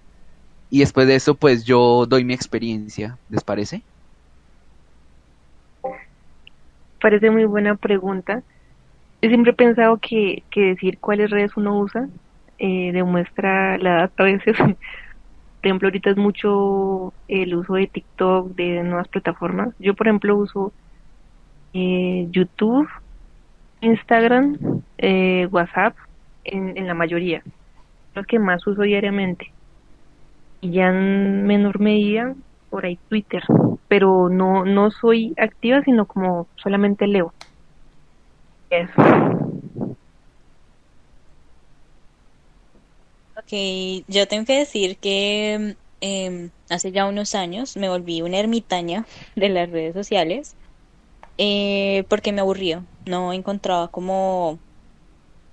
[0.70, 3.18] Y después de eso, pues yo doy mi experiencia.
[3.30, 3.84] ¿Les parece?
[7.02, 8.44] Parece muy buena pregunta.
[9.22, 12.08] Yo siempre he pensado que, que decir cuáles redes uno usa
[12.64, 14.56] eh, demuestra la edad a veces.
[14.58, 19.76] Por ejemplo, ahorita es mucho el uso de TikTok, de nuevas plataformas.
[19.78, 20.74] Yo, por ejemplo, uso
[21.74, 22.90] eh, YouTube,
[23.82, 24.58] Instagram,
[24.98, 25.96] eh, WhatsApp,
[26.46, 27.44] en, en la mayoría,
[28.16, 29.52] los que más uso diariamente.
[30.62, 32.34] Y ya en menor medida,
[32.72, 33.44] por ahí Twitter,
[33.90, 37.36] pero no, no soy activa, sino como solamente leo.
[38.72, 39.02] Eso.
[43.36, 43.48] Ok,
[44.08, 49.06] yo tengo que decir que eh, hace ya unos años me volví una ermitaña
[49.36, 50.58] de las redes sociales
[51.38, 54.62] eh, porque me aburría, no encontraba como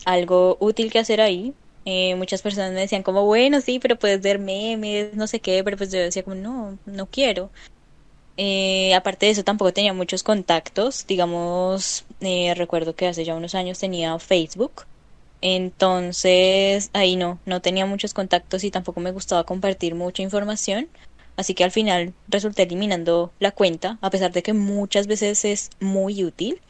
[0.07, 1.57] algo útil que hacer ahí.
[1.91, 5.65] Eh, muchas personas me decían como, bueno, sí, pero puedes ver memes, no sé qué,
[5.65, 7.51] pero pues yo decía como, no, no quiero.
[8.37, 11.07] Eh, aparte de eso, tampoco tenía muchos contactos.
[11.07, 14.83] Digamos, eh, recuerdo que hace ya unos años tenía Facebook.
[15.41, 20.91] Entonces, ahí no, no tenía muchos contactos y tampoco me gustaba compartir mucha información.
[21.37, 25.71] Así que al final resulté eliminando la cuenta, a pesar de que muchas veces es
[25.81, 26.61] muy útil.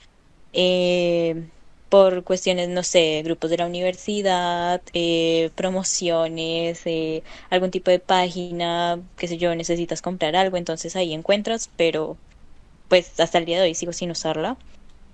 [0.53, 1.51] Eh,
[1.89, 9.01] por cuestiones, no sé, grupos de la universidad, eh, promociones, eh, algún tipo de página,
[9.17, 12.17] qué sé yo, necesitas comprar algo, entonces ahí encuentras, pero
[12.89, 14.57] pues hasta el día de hoy sigo sin usarla.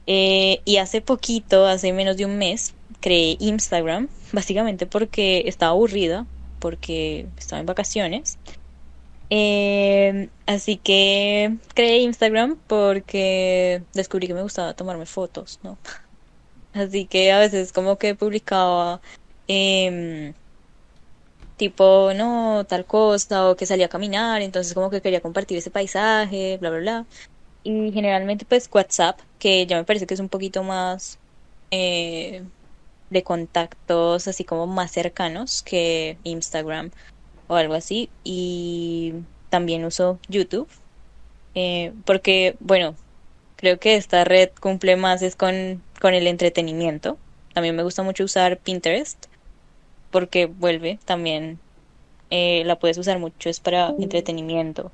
[0.06, 6.26] y hace poquito, hace menos de un mes, creé Instagram, básicamente porque estaba aburrida,
[6.60, 8.38] porque estaba en vacaciones
[9.30, 15.78] eh, así que creé Instagram porque descubrí que me gustaba tomarme fotos, ¿no?
[16.74, 19.00] Así que a veces como que publicaba
[19.48, 20.34] eh,
[21.56, 25.70] tipo, no, tal cosa, o que salía a caminar, entonces como que quería compartir ese
[25.70, 27.06] paisaje, bla, bla, bla.
[27.62, 31.18] Y generalmente pues WhatsApp, que ya me parece que es un poquito más
[31.70, 32.44] eh,
[33.10, 36.90] de contactos así como más cercanos que Instagram
[37.48, 38.10] o algo así.
[38.24, 39.14] Y
[39.50, 40.68] también uso YouTube.
[41.54, 42.96] Eh, porque, bueno,
[43.56, 47.16] creo que esta red cumple más es con, con el entretenimiento.
[47.54, 49.24] También me gusta mucho usar Pinterest.
[50.10, 51.58] Porque vuelve también.
[52.28, 54.92] Eh, la puedes usar mucho, es para entretenimiento.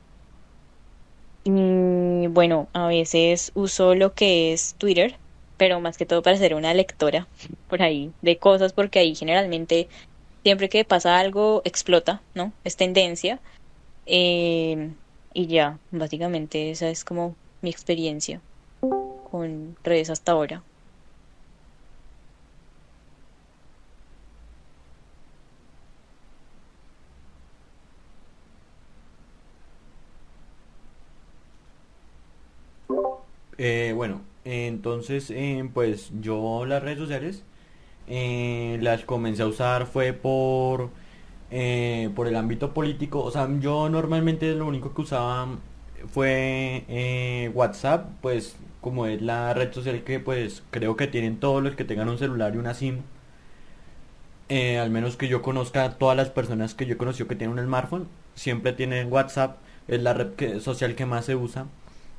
[1.42, 5.16] Y bueno, a veces uso lo que es Twitter
[5.56, 7.26] pero más que todo para ser una lectora
[7.68, 9.88] por ahí de cosas, porque ahí generalmente
[10.44, 12.52] siempre que pasa algo explota, ¿no?
[12.62, 13.40] Es tendencia.
[14.06, 14.92] Eh,
[15.34, 18.40] y ya, básicamente esa es como mi experiencia
[19.30, 20.62] con redes hasta ahora.
[33.62, 37.44] Eh, bueno, entonces, eh, pues yo las redes sociales
[38.08, 40.90] eh, las comencé a usar fue por,
[42.14, 43.22] por el ámbito político.
[43.22, 45.48] O sea, yo normalmente lo único que usaba
[46.12, 51.76] fue WhatsApp, pues como es la red social que pues creo que tienen todos los
[51.76, 53.02] que tengan un celular y una SIM.
[54.80, 57.64] al menos que yo conozca todas las personas que yo he conocido que tienen un
[57.64, 61.66] smartphone, siempre tienen WhatsApp, es la red social que más se usa.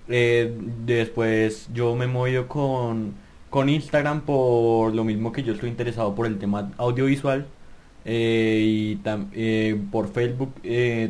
[0.07, 0.53] Eh,
[0.85, 3.13] después yo me movido con,
[3.49, 7.47] con Instagram por lo mismo que yo estoy interesado por el tema audiovisual.
[8.05, 9.01] Eh, y
[9.33, 10.53] eh, por Facebook,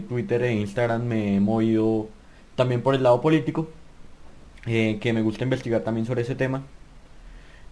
[0.09, 2.09] Twitter e Instagram me he movido
[2.55, 3.69] también por el lado político,
[4.65, 6.63] que me gusta investigar también sobre ese tema.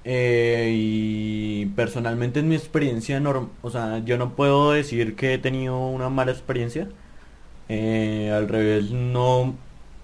[0.05, 3.21] y personalmente en mi experiencia,
[3.61, 6.87] o sea, yo no puedo decir que he tenido una mala experiencia.
[7.69, 9.55] al revés, no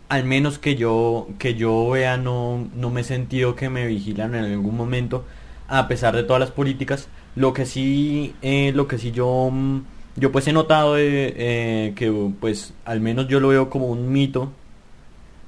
[0.10, 4.36] al menos que yo que yo vea no, no me he sentido que me vigilan
[4.36, 5.26] en algún momento
[5.68, 7.08] a pesar de todas las políticas.
[7.36, 9.82] Lo que sí eh, lo que sí yo mm,
[10.18, 14.52] yo pues he notado eh, que pues al menos yo lo veo como un mito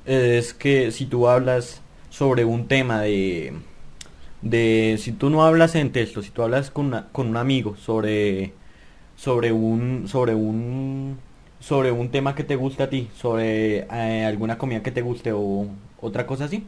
[0.05, 3.53] es que si tú hablas sobre un tema de
[4.41, 8.53] de si tú no hablas en texto si tú hablas con, con un amigo sobre
[9.15, 11.17] sobre un sobre un
[11.59, 15.31] sobre un tema que te guste a ti, sobre eh, alguna comida que te guste
[15.33, 15.67] o
[16.01, 16.65] otra cosa así.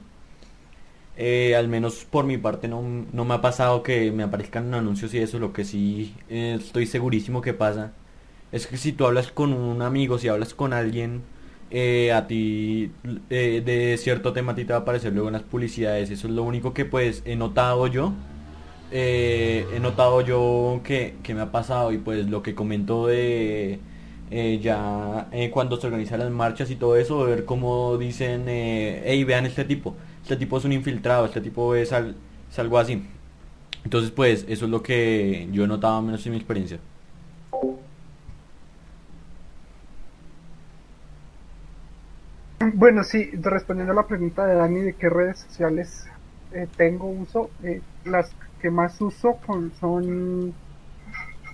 [1.18, 5.14] Eh, al menos por mi parte no, no, me ha pasado que me aparezcan anuncios
[5.14, 7.92] y eso, lo que sí eh, estoy segurísimo que pasa
[8.54, 11.22] es que si tú hablas con un amigo, si hablas con alguien,
[12.16, 12.92] a ti
[13.30, 16.34] de cierto tema a ti te va a aparecer luego en las publicidades, eso es
[16.34, 18.14] lo único que pues he notado yo.
[18.92, 23.80] he notado yo que, que me ha pasado y pues lo que comentó de
[24.32, 29.02] eh, ya eh, cuando se organizan las marchas y todo eso, ver cómo dicen, eh,
[29.06, 31.92] hey, vean este tipo, este tipo es un infiltrado, este tipo es,
[32.58, 33.08] algo así.
[33.84, 36.80] Entonces, pues, eso es lo que yo he notado menos en mi experiencia.
[42.74, 46.08] Bueno, sí, respondiendo a la pregunta de Dani de qué redes sociales
[46.78, 47.50] tengo uso,
[48.04, 49.40] las que más uso
[49.80, 50.54] son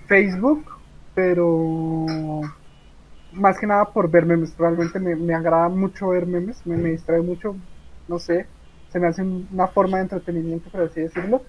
[0.07, 0.65] Facebook,
[1.13, 2.05] pero
[3.35, 4.57] más que nada por ver memes.
[4.57, 7.55] Realmente me, agrada mucho ver memes, me, distrae mucho,
[8.07, 8.47] no sé,
[8.89, 11.41] se me hace una forma de entretenimiento, por así decirlo.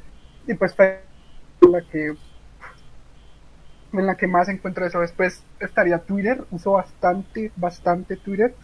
[0.47, 2.15] Y pues en la que
[3.93, 5.01] en la que más encuentro eso.
[5.01, 8.55] Después estaría Twitter, uso bastante, bastante Twitter.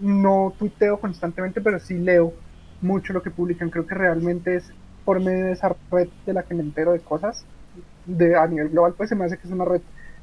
[0.00, 2.34] No tuiteo constantemente, pero sí leo
[2.82, 3.70] mucho lo que publican.
[3.70, 4.70] Creo que realmente es
[5.04, 7.44] por medio de esa red de la que me entero de cosas.
[8.04, 9.80] De, a nivel global, pues se me hace que es una red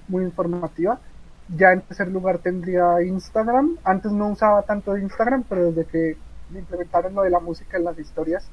[0.08, 1.00] muy informativa
[1.50, 3.78] ya en tercer lugar tendría Instagram.
[3.84, 6.18] Antes no usaba tanto Instagram, pero desde que
[6.54, 8.48] implementaron lo de la música en las historias,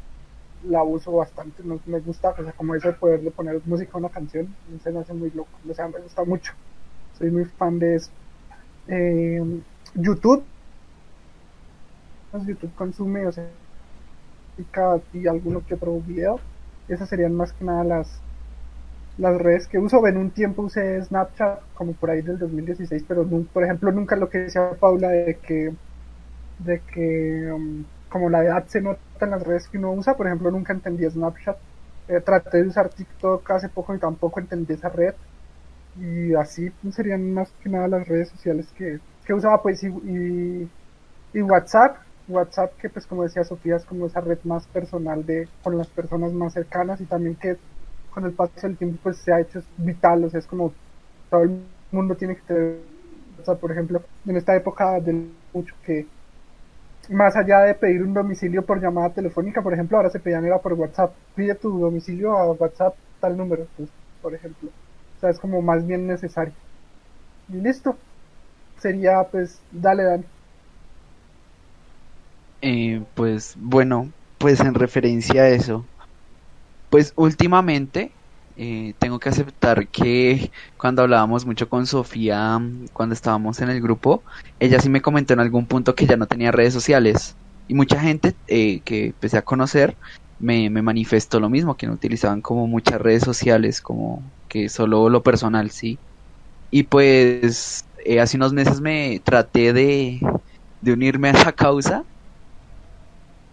[0.64, 1.62] la uso bastante.
[1.62, 5.00] me gusta, o sea, como eso de poderle poner música a una canción, se me
[5.00, 5.50] hace muy loco.
[5.68, 6.52] O sea, me gusta mucho.
[7.18, 8.10] Soy muy fan de eso.
[8.88, 9.60] Eh,
[9.94, 10.44] YouTube.
[12.30, 13.46] Pues YouTube consume, o sea,
[15.12, 16.40] y alguno que otro video.
[16.88, 18.20] Esas serían más que nada las,
[19.18, 20.06] las redes que uso.
[20.06, 24.28] En un tiempo usé Snapchat como por ahí del 2016, pero por ejemplo nunca lo
[24.28, 25.72] que decía Paula de que
[26.58, 30.26] de que um, como la edad se nota en las redes que uno usa, por
[30.26, 31.56] ejemplo nunca entendí Snapchat.
[32.08, 35.14] Eh, traté de usar TikTok hace poco y tampoco entendí esa red.
[35.98, 40.68] Y así serían más que nada las redes sociales que, que usaba pues y,
[41.32, 41.98] y, WhatsApp.
[42.28, 45.88] WhatsApp que pues como decía Sofía es como esa red más personal de con las
[45.88, 47.56] personas más cercanas y también que
[48.10, 50.72] con el paso del tiempo pues se ha hecho vital, o sea, es como
[51.30, 52.78] todo el mundo tiene que tener,
[53.40, 56.06] o sea, por ejemplo, en esta época del mucho que
[57.08, 60.58] más allá de pedir un domicilio por llamada telefónica, por ejemplo, ahora se pedían era
[60.58, 63.88] por WhatsApp, pide tu domicilio a WhatsApp tal número, pues,
[64.22, 64.70] por ejemplo.
[65.16, 66.54] O sea, es como más bien necesario.
[67.48, 67.96] Y listo.
[68.78, 70.24] Sería pues, dale, Dan.
[72.62, 75.84] Eh, pues bueno, pues en referencia a eso,
[76.90, 78.12] pues últimamente
[78.56, 82.60] eh, tengo que aceptar que cuando hablábamos mucho con Sofía,
[82.92, 84.22] cuando estábamos en el grupo,
[84.58, 87.36] ella sí me comentó en algún punto que ya no tenía redes sociales.
[87.68, 89.96] Y mucha gente eh, que empecé a conocer
[90.40, 95.08] me, me manifestó lo mismo, que no utilizaban como muchas redes sociales, como que solo
[95.08, 95.98] lo personal, sí.
[96.70, 100.20] Y pues eh, hace unos meses me traté de,
[100.80, 102.04] de unirme a esa causa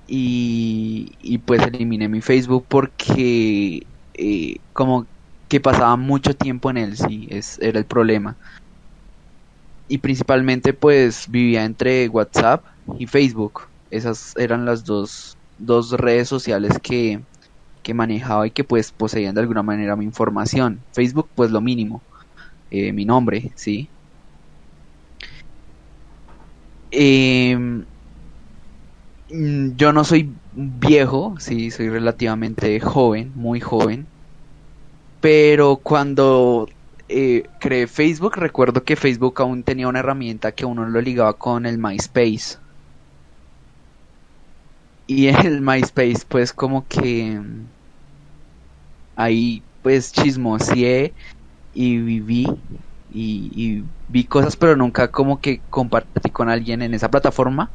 [0.08, 5.06] y, y pues eliminé mi Facebook porque eh, como
[5.50, 8.38] que pasaba mucho tiempo en él, sí, es, era el problema.
[9.90, 12.66] Y principalmente pues vivía entre WhatsApp
[13.00, 13.62] y Facebook.
[13.90, 17.24] Esas eran las dos, dos redes sociales que,
[17.84, 20.84] que manejaba y que pues poseían de alguna manera mi información.
[20.94, 22.04] Facebook pues lo mínimo,
[22.70, 23.90] eh, mi nombre, sí.
[26.92, 27.58] Eh,
[29.30, 34.08] yo no soy viejo, sí, soy relativamente joven, muy joven.
[35.20, 36.68] Pero cuando
[37.10, 41.66] eh, creé Facebook, recuerdo que Facebook aún tenía una herramienta que uno lo ligaba con
[41.66, 42.58] el MySpace.
[45.08, 47.42] Y el MySpace, pues como que
[49.16, 51.14] ahí pues chismoseé
[51.74, 52.48] y viví
[53.10, 57.72] y vi cosas, pero nunca como que compartí con alguien en esa plataforma.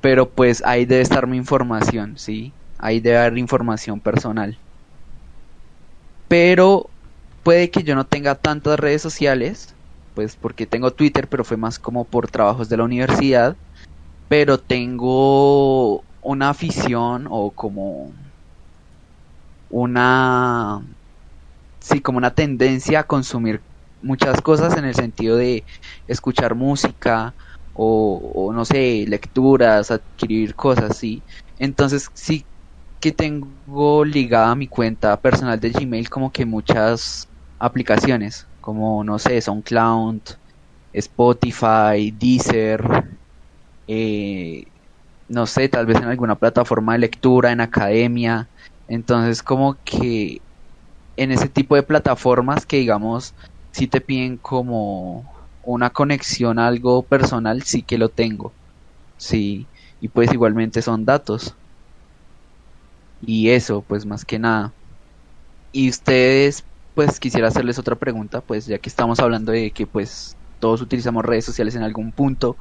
[0.00, 2.54] Pero pues ahí debe estar mi información, ¿sí?
[2.78, 4.58] Ahí debe haber información personal.
[6.28, 6.90] Pero
[7.42, 9.76] puede que yo no tenga tantas redes sociales,
[10.14, 13.56] pues porque tengo Twitter, pero fue más como por trabajos de la universidad.
[14.28, 18.14] Pero tengo una afición o como
[19.68, 20.80] una
[21.80, 23.62] sí como una tendencia a consumir
[24.02, 25.64] muchas cosas en el sentido de
[26.06, 27.34] escuchar música
[27.72, 31.24] o, no sé lecturas adquirir cosas sí
[31.58, 32.46] entonces sí
[33.00, 39.18] que tengo ligada a mi cuenta personal de Gmail como que muchas aplicaciones como no
[39.18, 40.22] sé SoundCloud
[40.92, 42.82] Spotify Deezer
[43.86, 44.66] eh,
[45.28, 48.50] no sé tal vez en alguna plataforma de lectura en academia.
[48.86, 50.42] Entonces como que
[51.16, 53.34] en ese tipo de plataformas que digamos
[53.72, 55.32] si te piden como
[55.62, 58.56] una conexión a algo personal, sí que lo tengo.
[59.18, 61.56] Sí, y pues igualmente son datos.
[63.20, 64.74] Y eso, pues más que nada.
[65.72, 70.36] Y ustedes, pues quisiera hacerles otra pregunta, pues ya que estamos hablando de que pues
[70.58, 72.58] todos utilizamos redes sociales en algún punto.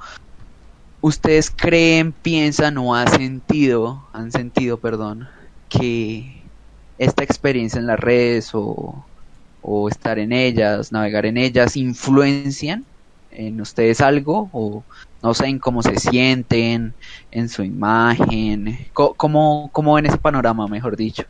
[1.01, 5.27] ¿Ustedes creen, piensan o han sentido, han sentido, perdón,
[5.69, 6.51] que
[6.97, 9.08] esta experiencia en las redes o,
[9.61, 12.85] o estar en ellas, navegar en ellas, influencian
[13.31, 14.83] en ustedes algo o
[15.21, 16.95] no sé en cómo se sienten,
[17.31, 21.23] en su imagen, cómo, cómo ven ese panorama, mejor dicho.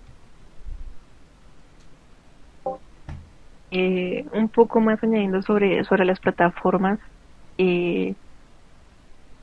[3.71, 6.99] Eh, un poco más añadiendo sobre, sobre las plataformas
[7.59, 8.15] eh,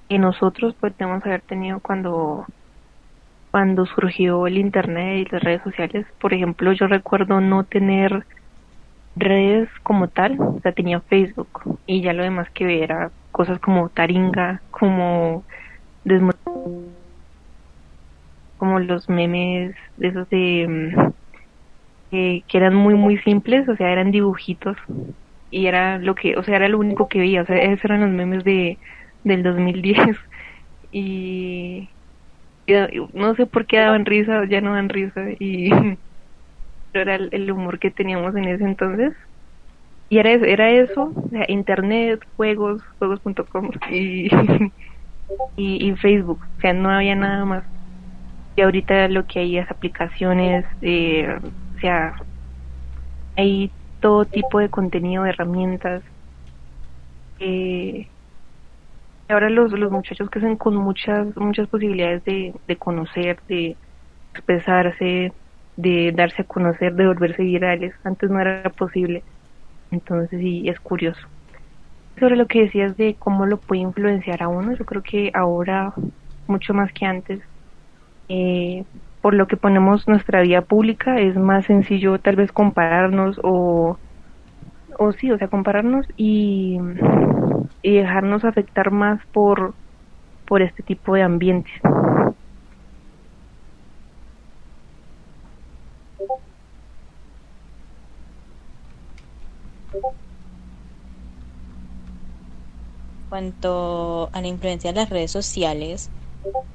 [0.08, 2.46] que nosotros podemos haber tenido cuando
[3.52, 8.26] cuando surgió el internet y las redes sociales por ejemplo yo recuerdo no tener
[9.16, 11.50] redes como tal o sea tenía Facebook
[11.86, 15.46] y ya lo demás que era cosas como taringa como
[18.56, 21.12] como los memes de esos de mm,
[22.10, 24.76] que, que eran muy muy simples, o sea, eran dibujitos
[25.50, 28.00] y era lo que, o sea, era lo único que veía, o sea, esos eran
[28.02, 28.78] los memes de
[29.24, 30.16] del 2010
[30.90, 31.90] y,
[32.66, 32.74] y
[33.14, 35.70] no sé por qué daban risa, ya no dan risa y
[37.00, 39.14] era el, humor que teníamos en ese entonces
[40.08, 41.12] y era era eso,
[41.48, 44.28] internet, juegos, juegos.com y,
[45.56, 47.64] y, y Facebook, o sea, no había nada más.
[48.56, 51.38] Y ahorita lo que hay es aplicaciones, eh,
[51.76, 52.16] o sea,
[53.36, 53.70] hay
[54.00, 56.02] todo tipo de contenido, de herramientas.
[57.38, 58.08] Eh,
[59.28, 63.76] ahora los, los muchachos que hacen con muchas muchas posibilidades de, de conocer, de
[64.34, 65.32] expresarse,
[65.76, 67.94] de darse a conocer, de volverse virales.
[68.04, 69.26] Antes no era posible.
[69.90, 71.20] Entonces sí, es curioso.
[72.18, 75.94] Sobre lo que decías de cómo lo puede influenciar a uno, yo creo que ahora,
[76.46, 77.40] mucho más que antes,
[78.28, 78.86] eh,
[79.20, 84.00] por lo que ponemos nuestra vida pública, es más sencillo tal vez compararnos o,
[84.98, 86.78] o sí, o sea, compararnos y,
[87.82, 89.76] y dejarnos afectar más por,
[90.46, 91.74] por este tipo de ambientes.
[103.28, 106.12] Cuanto a la influencia de las redes sociales,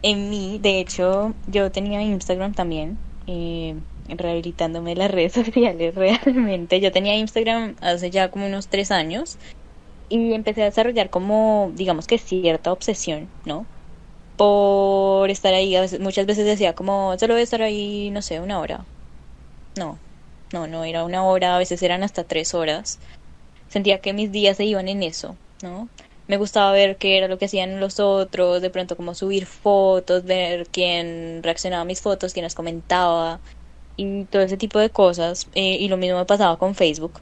[0.01, 6.81] en mí, de hecho, yo tenía Instagram también, eh, rehabilitándome las redes sociales realmente.
[6.81, 9.39] Yo tenía Instagram hace ya como unos tres años
[10.09, 13.67] y empecé a desarrollar como, digamos que cierta obsesión, ¿no?
[14.37, 15.75] por estar ahí.
[15.99, 18.87] Muchas veces decía como, solo voy a estar ahí, no sé, una hora.
[19.77, 20.01] No,
[20.53, 22.99] no, no era una hora, a veces eran hasta tres horas.
[23.69, 25.87] Sentía que mis días se iban en eso, ¿no?
[26.27, 30.23] Me gustaba ver qué era lo que hacían los otros, de pronto como subir fotos,
[30.23, 33.39] ver quién reaccionaba a mis fotos, quién las comentaba
[33.97, 35.47] y todo ese tipo de cosas.
[35.55, 37.21] Eh, y lo mismo me pasaba con Facebook,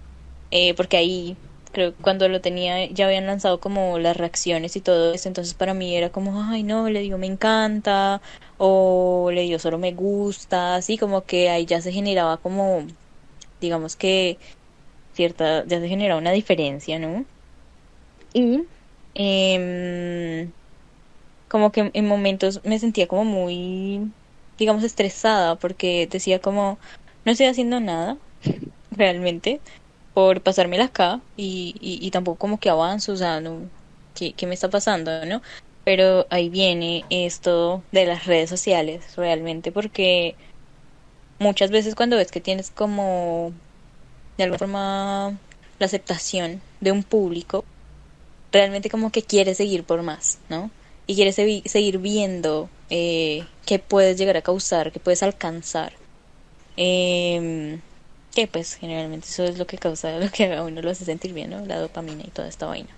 [0.51, 1.37] eh, porque ahí
[1.71, 5.53] creo que cuando lo tenía ya habían lanzado como las reacciones y todo eso, entonces
[5.53, 8.21] para mí era como, ay no, le digo me encanta
[8.57, 12.87] o le digo solo me gusta, así como que ahí ya se generaba como,
[13.59, 14.39] digamos que
[15.13, 17.27] cierta, ya se generaba una diferencia, ¿no?
[18.33, 18.69] Y
[19.15, 20.53] em,
[21.47, 24.13] como que en momentos me sentía como muy,
[24.57, 26.79] digamos, estresada porque decía como,
[27.25, 28.21] no estoy haciendo nada
[28.91, 29.63] realmente
[30.13, 33.71] por pasármela acá y, y, y tampoco como que avanzo, o sea, no,
[34.13, 35.41] ¿qué, ¿qué me está pasando, no?
[35.83, 40.37] Pero ahí viene esto de las redes sociales realmente porque
[41.39, 43.53] muchas veces cuando ves que tienes como
[44.37, 45.39] de alguna forma
[45.79, 47.65] la aceptación de un público,
[48.51, 50.71] realmente como que quieres seguir por más, ¿no?
[51.07, 55.93] Y quieres segui- seguir viendo eh, qué puedes llegar a causar, qué puedes alcanzar.
[56.77, 57.81] Em,
[58.33, 61.33] que pues generalmente eso es lo que causa lo que a uno lo hace sentir
[61.33, 61.65] bien, ¿no?
[61.65, 62.89] La dopamina y toda esta vaina.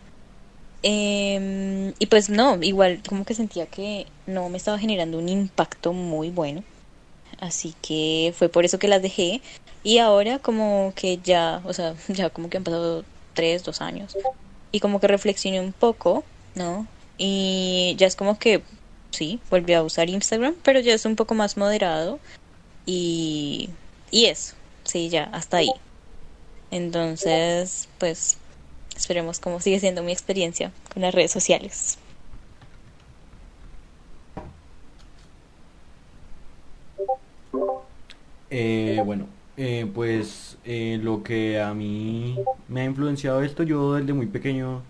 [0.83, 5.93] Em, y pues no, igual como que sentía que no me estaba generando un impacto
[5.93, 6.63] muy bueno.
[7.39, 9.41] Así que fue por eso que las dejé.
[9.83, 13.03] Y ahora como que ya, o sea, ya como que han pasado
[13.33, 14.15] tres, dos años.
[14.71, 16.23] Y como que reflexioné un poco,
[16.55, 16.87] ¿no?
[17.17, 18.63] Y ya es como que,
[19.11, 22.19] sí, volví a usar Instagram, pero ya es un poco más moderado.
[22.85, 23.69] Y,
[24.09, 25.71] y eso, sí, ya, hasta ahí.
[26.71, 28.37] Entonces, pues,
[28.95, 31.97] esperemos cómo sigue siendo mi experiencia con las redes sociales.
[38.51, 39.27] Eh, bueno,
[39.57, 42.37] eh, pues eh, lo que a mí
[42.67, 44.83] me ha influenciado esto, yo desde muy pequeño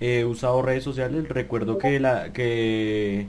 [0.00, 1.28] he usado redes sociales.
[1.28, 3.28] Recuerdo que la que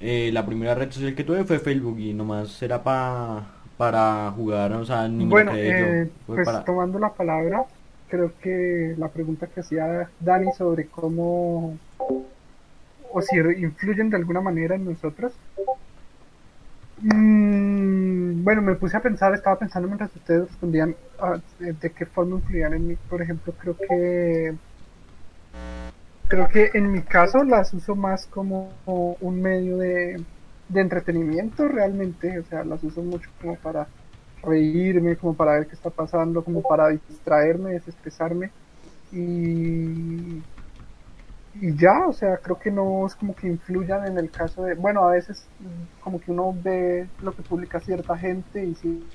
[0.00, 3.46] eh, la primera red social que tuve fue Facebook y nomás era pa,
[3.76, 5.58] para jugar, o sea, ni me Bueno, yo.
[5.58, 6.64] eh, pues para...
[6.64, 7.64] tomando la palabra,
[8.08, 11.78] creo que la pregunta que hacía Dani sobre cómo
[13.14, 15.32] o si influyen de alguna manera en nosotros.
[17.02, 22.36] Mm, bueno, me puse a pensar, estaba pensando mientras ustedes respondían ah, de, qué forma
[22.36, 22.96] influían en mí.
[23.08, 24.54] Por ejemplo, creo que
[26.28, 30.24] creo que en mi caso las uso más como un medio de
[30.74, 33.86] entretenimiento realmente, o sea, las uso mucho como para
[34.42, 38.50] reírme, como para ver qué está pasando, como para distraerme, desestresarme
[39.12, 40.40] y
[41.54, 44.74] y ya, o sea, creo que no es como que influyan en el caso de,
[44.74, 49.12] bueno, a veces mm, como que uno ve lo que publica cierta gente y sí,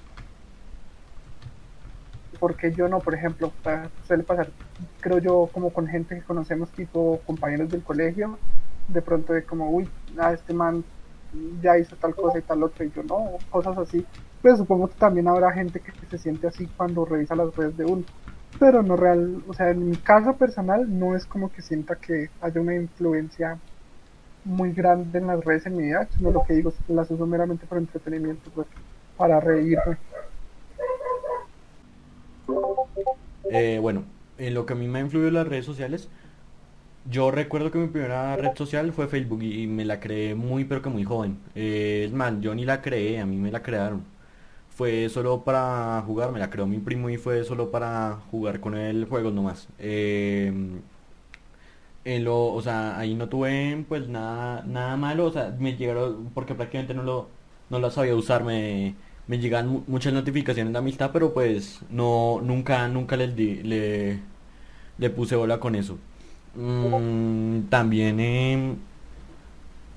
[2.40, 3.56] porque yo no, por ejemplo,
[4.02, 4.54] suele pasar,
[5.00, 8.42] creo yo, como con gente que conocemos, tipo compañeros del colegio,
[8.88, 10.86] de pronto de como, uy, ah, este man
[11.32, 14.08] ya hizo tal cosa y tal otra, y yo no, cosas así.
[14.42, 17.86] Pues supongo que también habrá gente que se siente así cuando revisa las redes de
[17.86, 18.06] uno
[18.60, 22.30] pero no real, o sea, en mi caso personal no es como que sienta que
[22.42, 23.58] haya una influencia
[24.46, 27.66] muy grande en las redes en mi vida, sino lo que digo, las uso meramente
[27.66, 28.68] por entretenimiento, pues,
[29.18, 29.98] para reírme.
[33.50, 34.04] Eh, bueno,
[34.38, 36.10] en lo que a mí me ha influido las redes sociales,
[37.10, 40.82] yo recuerdo que mi primera red social fue Facebook y me la creé muy pero
[40.82, 41.38] que muy joven.
[41.56, 44.17] Eh, es más, yo ni la creé, a mí me la crearon.
[44.78, 48.76] Fue solo para jugar, me la creó mi primo y fue solo para jugar con
[48.76, 49.68] el juego nomás.
[49.80, 50.54] Eh,
[52.06, 56.30] en lo, o sea, ahí no tuve pues nada, nada malo, o sea, me llegaron,
[56.34, 57.28] porque prácticamente no lo,
[57.70, 58.96] no lo sabía usar, me,
[59.28, 64.20] me llegan mu- muchas notificaciones de amistad, pero pues no, nunca, nunca les di, le,
[65.00, 65.98] le puse bola con eso.
[66.56, 68.76] Mm, también em,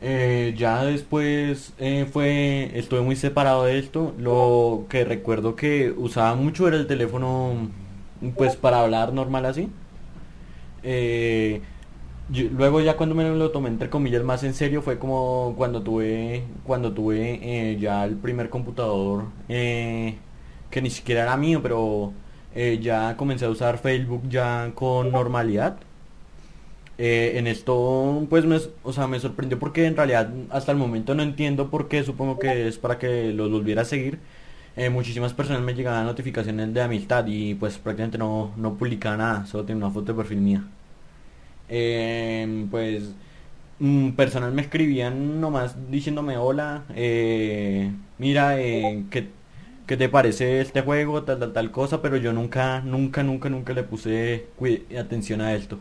[0.03, 4.15] eh, ya después eh, fue, estuve muy separado de esto.
[4.19, 7.69] Lo que recuerdo que usaba mucho era el teléfono,
[8.37, 9.69] pues para hablar normal así.
[10.83, 11.61] Eh,
[12.57, 16.45] luego ya cuando me lo tomé entre comillas más en serio fue como cuando tuve,
[16.65, 22.13] cuando tuve eh, ya el primer computador que ni siquiera era mío, pero
[22.81, 25.79] ya comencé a usar Facebook ya con normalidad.
[27.03, 31.15] Eh, en esto, pues, me, o sea, me sorprendió porque en realidad hasta el momento
[31.15, 34.19] no entiendo por qué, supongo que es para que los volviera a seguir.
[34.77, 39.47] Eh, muchísimas personas me llegaban notificaciones de amistad y pues prácticamente no, no publicaba nada,
[39.47, 40.65] solo tenía una foto de perfil mía.
[41.69, 43.15] Eh, pues
[43.81, 49.29] mm, personas me escribían nomás diciéndome hola, eh, mira, eh, ¿qué,
[49.87, 53.73] qué te parece este juego, tal, tal, tal cosa, pero yo nunca, nunca, nunca, nunca
[53.75, 54.47] le puse
[54.99, 55.79] atención a esto.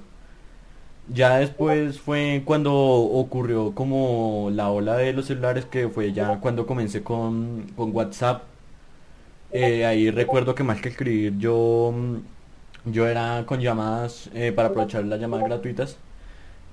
[1.11, 6.65] Ya después fue cuando ocurrió como la ola de los celulares, que fue ya cuando
[6.67, 8.43] comencé con, con WhatsApp.
[9.51, 14.69] Eh, ahí recuerdo que más que escribir, yo, mm, yo era con llamadas eh, para
[14.69, 15.97] aprovechar las llamadas gratuitas.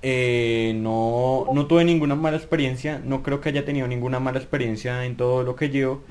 [0.02, 5.04] Eh, no, no tuve ninguna mala experiencia, no creo que haya tenido ninguna mala experiencia
[5.06, 6.02] en todo lo que llevo.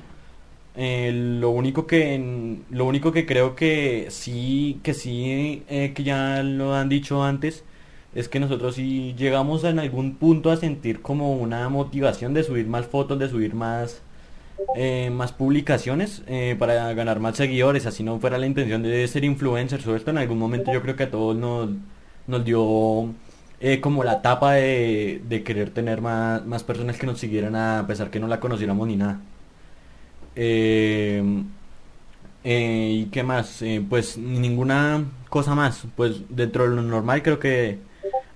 [0.76, 6.42] Eh, lo único que lo único que creo que sí que sí eh, que ya
[6.42, 7.64] lo han dicho antes
[8.16, 12.66] es que nosotros sí llegamos en algún punto a sentir como una motivación de subir
[12.66, 14.00] más fotos, de subir más
[14.74, 19.24] eh, más publicaciones eh, para ganar más seguidores, así no fuera la intención de ser
[19.24, 21.68] influencers o esto, en algún momento yo creo que a todos nos,
[22.26, 23.12] nos dio
[23.60, 27.84] eh, como la tapa de, de querer tener más, más personas que nos siguieran a
[27.86, 29.20] pesar que no la conociéramos ni nada.
[30.36, 31.22] Eh,
[32.44, 33.62] ¿y qué más?
[33.88, 35.84] Pues ninguna cosa más.
[35.96, 37.78] Pues dentro de lo normal creo que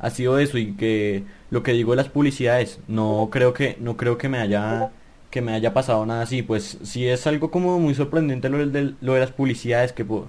[0.00, 3.96] ha sido eso y que lo que digo de las publicidades, no creo que, no
[3.96, 4.90] creo que me haya,
[5.30, 6.42] que me haya pasado nada así.
[6.42, 10.26] Pues sí es algo como muy sorprendente lo de, lo de las publicidades que por,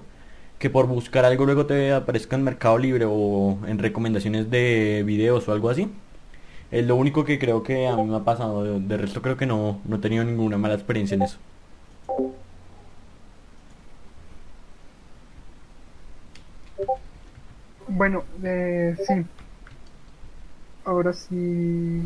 [0.58, 5.48] que por buscar algo luego te aparezca en Mercado Libre o en recomendaciones de videos
[5.48, 5.90] o algo así.
[6.70, 8.64] Es lo único que creo que a mí me ha pasado.
[8.64, 11.38] De, de resto creo que no, no he tenido ninguna mala experiencia en eso.
[17.88, 19.14] Bueno, eh, sí.
[20.84, 22.02] Ahora sí.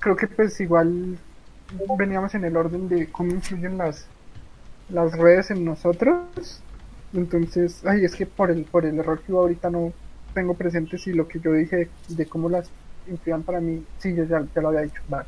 [0.00, 1.18] Creo que pues igual
[1.96, 4.06] veníamos en el orden de cómo influyen las
[4.90, 6.60] las redes en nosotros.
[7.14, 9.92] Entonces, ay, es que por el por el error que hubo ahorita no
[10.34, 12.70] tengo presente si lo que yo dije de cómo las
[13.08, 15.26] influían para mí, sí, yo ya, ya lo había dicho, vale.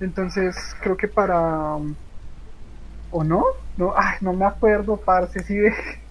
[0.00, 1.76] Entonces, creo que para
[3.10, 3.44] o no,
[3.76, 5.72] no, ay, no me acuerdo, parce, sí de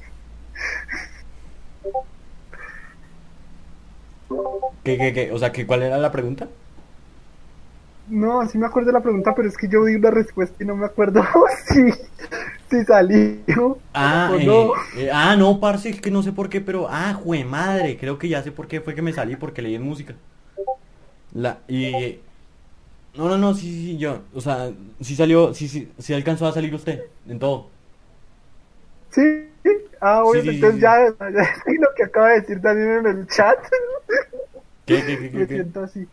[4.84, 5.32] ¿Qué, qué, qué?
[5.32, 6.50] O sea, ¿qué, ¿cuál era la pregunta?
[8.06, 10.66] No, sí me acuerdo de la pregunta, pero es que yo di una respuesta y
[10.66, 11.22] no me acuerdo
[11.68, 11.92] si,
[12.70, 14.74] si salió Ah, o eh, no.
[14.94, 18.18] eh, ah, no, parce, es que no sé por qué, pero ah, jue madre, creo
[18.20, 20.16] que ya sé por qué fue que me salí porque leí en música.
[21.32, 22.22] La y
[23.14, 26.48] no, no, no, sí, sí, sí, yo, o sea, sí salió, sí, sí, sí alcanzó
[26.48, 27.72] a salir usted en todo.
[29.10, 29.22] Sí,
[30.02, 30.82] ah, Sí, sí, sí, entonces sí.
[30.82, 30.98] ya,
[31.32, 33.58] ya sí, lo que acaba de decir Daniel en el chat,
[34.86, 36.08] ¿Qué, qué, qué, qué, me siento así.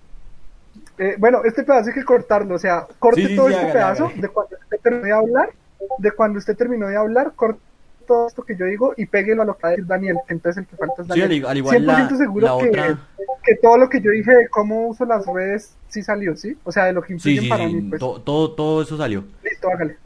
[0.99, 3.67] Eh, bueno, este pedazo hay que cortarlo, o sea, corte Sí, sí, todo sí, este
[3.73, 5.51] pedazo de cuando usted terminó de hablar,
[5.99, 7.61] de cuando usted terminó de hablar, corte
[8.07, 10.63] todo esto que yo digo y péguelo a lo que va a decir Daniel, entonces
[10.63, 11.33] el que falta es Sí, Daniel.
[11.33, 13.09] i- al igual la, 100% seguro la que, otra,
[13.45, 16.59] que todo lo que yo dije de cómo uso las redes sí salió, ¿sí?
[16.65, 18.01] O sea, de lo que sí, influyen sí, para sí, mí, pues.
[18.01, 19.25] to- todo, todo eso salió.
[19.43, 19.97] Listo, hágale.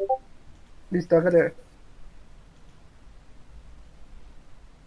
[0.91, 1.55] Listo, hágale.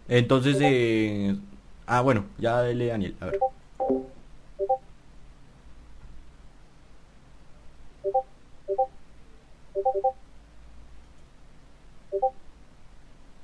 [0.08, 1.36] Entonces, eh,
[1.86, 3.38] ah, bueno, ya dele Daniel, a ver.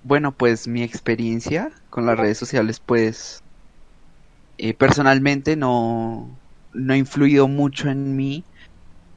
[0.03, 3.45] Bueno, pues mi experiencia con las redes sociales, pues
[4.59, 6.41] eh, personalmente no,
[6.73, 8.45] no ha influido mucho en mí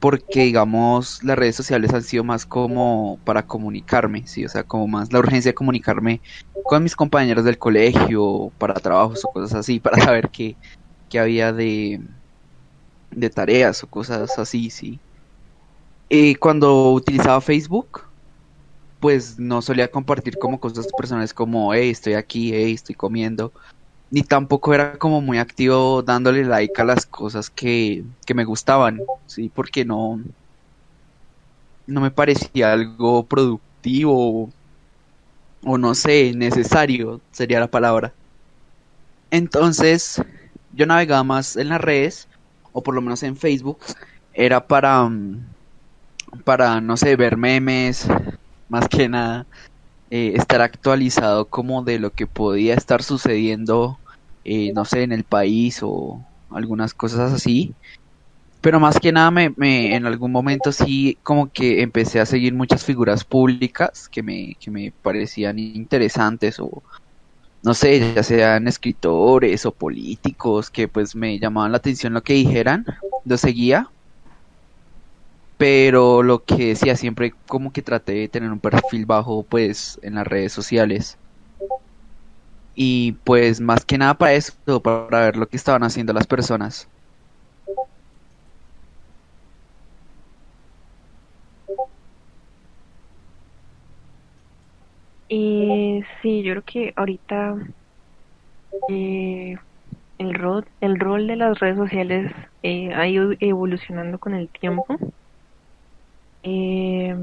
[0.02, 4.88] porque, digamos, las redes sociales han sido más como para comunicarme, sí, o sea, como
[4.88, 6.22] más la urgencia de comunicarme
[6.64, 10.58] con mis compañeros del colegio, para trabajos o cosas así, para saber qué,
[11.08, 12.00] qué había de,
[13.10, 15.00] de tareas o cosas así, sí.
[16.08, 18.02] Eh, cuando utilizaba Facebook,
[19.00, 23.52] pues no solía compartir como cosas personales como, hey, estoy aquí, hey, estoy comiendo.
[24.12, 29.00] Ni tampoco era como muy activo dándole like a las cosas que, que me gustaban,
[29.26, 30.20] sí, porque no,
[31.86, 34.50] no me parecía algo productivo
[35.64, 38.12] o no sé, necesario sería la palabra.
[39.30, 40.20] Entonces,
[40.74, 42.28] yo navegaba más en las redes,
[42.72, 43.78] o por lo menos en Facebook,
[44.34, 45.08] era para,
[46.44, 48.06] para, no sé, ver memes,
[48.68, 49.46] más que nada,
[50.10, 53.98] eh, estar actualizado como de lo que podía estar sucediendo,
[54.44, 57.76] eh, no sé, en el país o algunas cosas así.
[58.60, 62.54] Pero más que nada me, me- en algún momento sí como que empecé a seguir
[62.54, 66.82] muchas figuras públicas que me, que me parecían interesantes o
[67.62, 72.34] no sé, ya sean escritores o políticos que pues me llamaban la atención lo que
[72.34, 72.84] dijeran,
[73.24, 73.88] lo seguía
[75.56, 80.14] pero lo que decía siempre como que traté de tener un perfil bajo pues en
[80.16, 81.18] las redes sociales
[82.74, 84.52] Y pues más que nada para eso,
[84.82, 86.90] para ver lo que estaban haciendo las personas.
[95.28, 97.56] Eh, sí, yo creo que ahorita
[98.88, 99.54] eh,
[100.18, 104.86] el rol, el rol de las redes sociales eh, ha ido evolucionando con el tiempo.
[106.42, 107.14] Eh,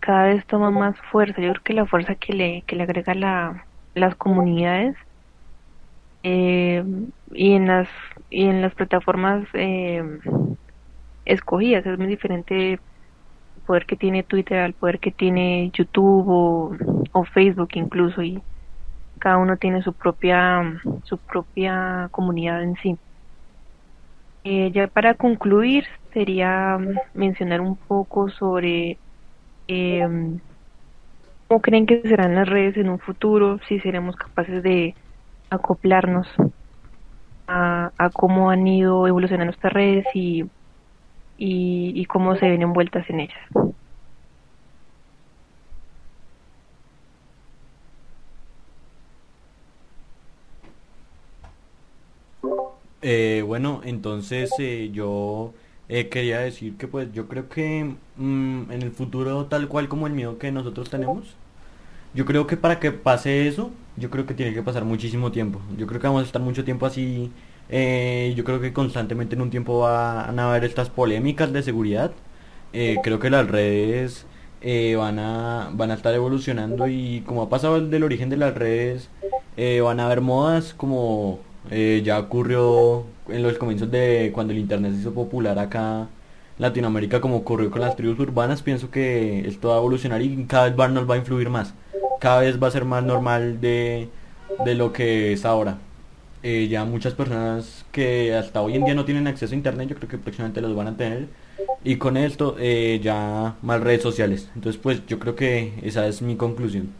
[0.00, 1.40] cada vez toma más fuerza.
[1.40, 4.96] Yo creo que la fuerza que le, que le agrega la, las comunidades
[6.22, 6.84] eh,
[7.32, 7.88] y en las
[8.30, 10.02] y en las plataformas eh,
[11.24, 12.80] escogidas es muy diferente
[13.66, 16.26] poder que tiene Twitter al poder que tiene YouTube
[17.12, 18.42] o, Facebook incluso y
[19.18, 22.98] cada uno tiene su propia su propia comunidad en sí.
[24.44, 26.78] Eh, ya para concluir sería
[27.14, 28.98] mencionar un poco sobre
[29.68, 30.38] eh,
[31.48, 34.94] cómo creen que serán las redes en un futuro, si seremos capaces de
[35.50, 36.26] acoplarnos
[37.46, 40.44] a, a cómo han ido evolucionando estas redes y
[41.36, 43.38] y, cómo se ven envueltas en ellas.
[53.02, 55.52] Eh, bueno, entonces eh, yo
[55.88, 60.06] eh, quería decir que pues yo creo que mm, en el futuro tal cual como
[60.06, 61.34] el miedo que nosotros tenemos,
[62.14, 65.60] yo creo que para que pase eso, yo creo que tiene que pasar muchísimo tiempo.
[65.78, 67.30] Yo creo que vamos a estar mucho tiempo así
[67.68, 72.12] eh, yo creo que constantemente en un tiempo van a haber estas polémicas de seguridad.
[72.72, 74.26] Eh, creo que las redes
[74.60, 78.54] eh, van, a, van a estar evolucionando y como ha pasado del origen de las
[78.54, 79.10] redes,
[79.82, 81.40] van a haber modas como
[81.70, 86.08] ya ocurrió en los comienzos de cuando el internet se hizo popular acá
[86.56, 90.44] en Latinoamérica como ocurrió con las tribus urbanas, pienso que esto va a evolucionar y
[90.46, 91.74] cada vez nos va a influir más.
[92.20, 94.08] Cada vez va a ser más normal de,
[94.64, 95.78] de lo que es ahora.
[96.42, 99.96] Eh, ya muchas personas que hasta hoy en día no tienen acceso a internet, yo
[99.96, 101.28] creo que próximamente los van a tener.
[101.82, 104.50] Y con esto eh, ya más redes sociales.
[104.54, 106.92] Entonces pues yo creo que esa es mi conclusión.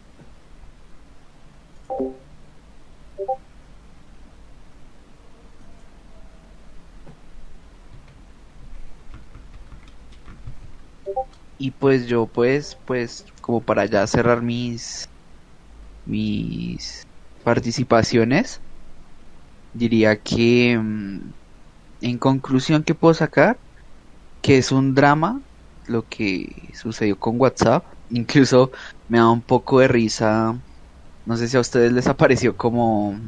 [11.58, 15.08] Y pues yo pues pues como para ya cerrar mis
[16.04, 17.02] mis
[17.42, 18.60] participaciones
[19.72, 21.32] diría que mm,
[22.00, 23.58] en conclusión que puedo sacar
[24.42, 25.40] que es un drama
[25.86, 27.84] lo que sucedió con WhatsApp.
[28.10, 28.70] Incluso
[29.08, 30.60] me da un poco de risa
[31.26, 33.18] no sé si a ustedes les apareció como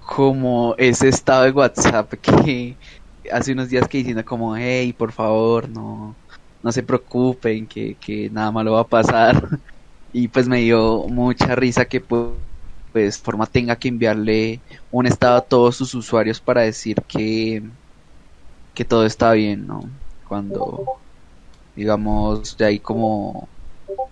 [0.00, 2.78] como ese estado de WhatsApp que
[3.32, 6.16] hace unos días que diciendo como hey por favor no
[6.62, 9.34] no se preocupen que, que nada malo va a pasar
[10.12, 15.40] y pues me dio mucha risa que pues forma tenga que enviarle un estado a
[15.42, 17.62] todos sus usuarios para decir que
[18.78, 19.80] que todo está bien, ¿no?
[20.28, 21.00] Cuando
[21.74, 23.48] digamos ya hay como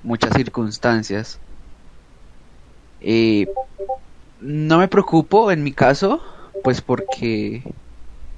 [0.03, 1.41] muchas circunstancias.
[3.01, 3.47] Eh,
[4.41, 6.21] no me preocupo en mi caso,
[6.65, 7.63] pues porque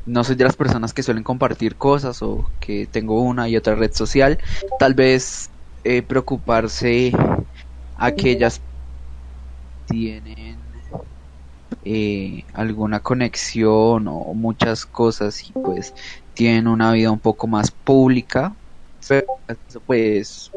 [0.09, 3.75] no soy de las personas que suelen compartir cosas o que tengo una y otra
[3.75, 4.39] red social.
[4.79, 5.51] Tal vez
[5.85, 7.13] eh, preocuparse
[7.95, 8.63] aquellas
[9.87, 10.73] tienen
[11.83, 15.93] eh, alguna conexión o muchas cosas y pues
[16.35, 18.57] tienen una vida un poco más pública
[19.87, 20.51] pues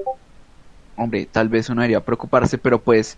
[0.95, 3.17] hombre tal vez uno debería preocuparse pero pues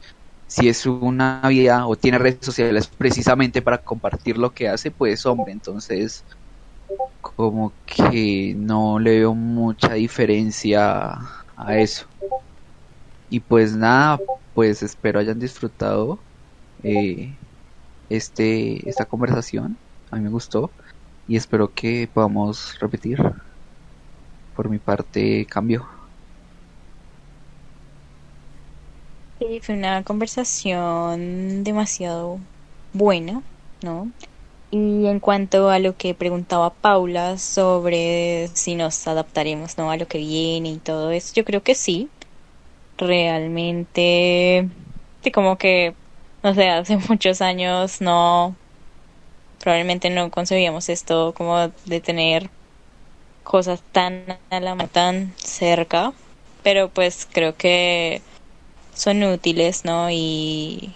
[0.54, 5.26] si es una vida o tiene redes sociales precisamente para compartir lo que hace pues
[5.26, 6.24] hombre entonces
[7.22, 11.14] como que no le veo mucha diferencia
[11.56, 12.06] a eso
[13.30, 14.20] y pues nada
[14.54, 16.20] pues espero hayan disfrutado
[16.84, 17.36] eh,
[18.10, 19.76] este esta conversación.
[20.12, 20.72] A mí me gustó
[21.28, 23.18] y espero que podamos repetir.
[24.56, 26.03] Por mi parte, cambio.
[29.62, 32.40] Fue una conversación demasiado
[32.94, 33.42] buena,
[33.82, 34.10] ¿no?
[34.72, 39.92] Y en cuanto a lo que preguntaba Paula sobre si nos adaptaremos, ¿no?
[39.92, 42.10] A lo que viene y todo eso, yo creo que sí
[42.98, 44.70] realmente
[45.24, 45.94] sí, como que
[46.42, 48.56] no sé hace muchos años no
[49.60, 52.50] probablemente no concebíamos esto como de tener
[53.44, 56.14] cosas tan a la tan cerca
[56.64, 58.22] pero pues creo que
[58.94, 60.94] son útiles no y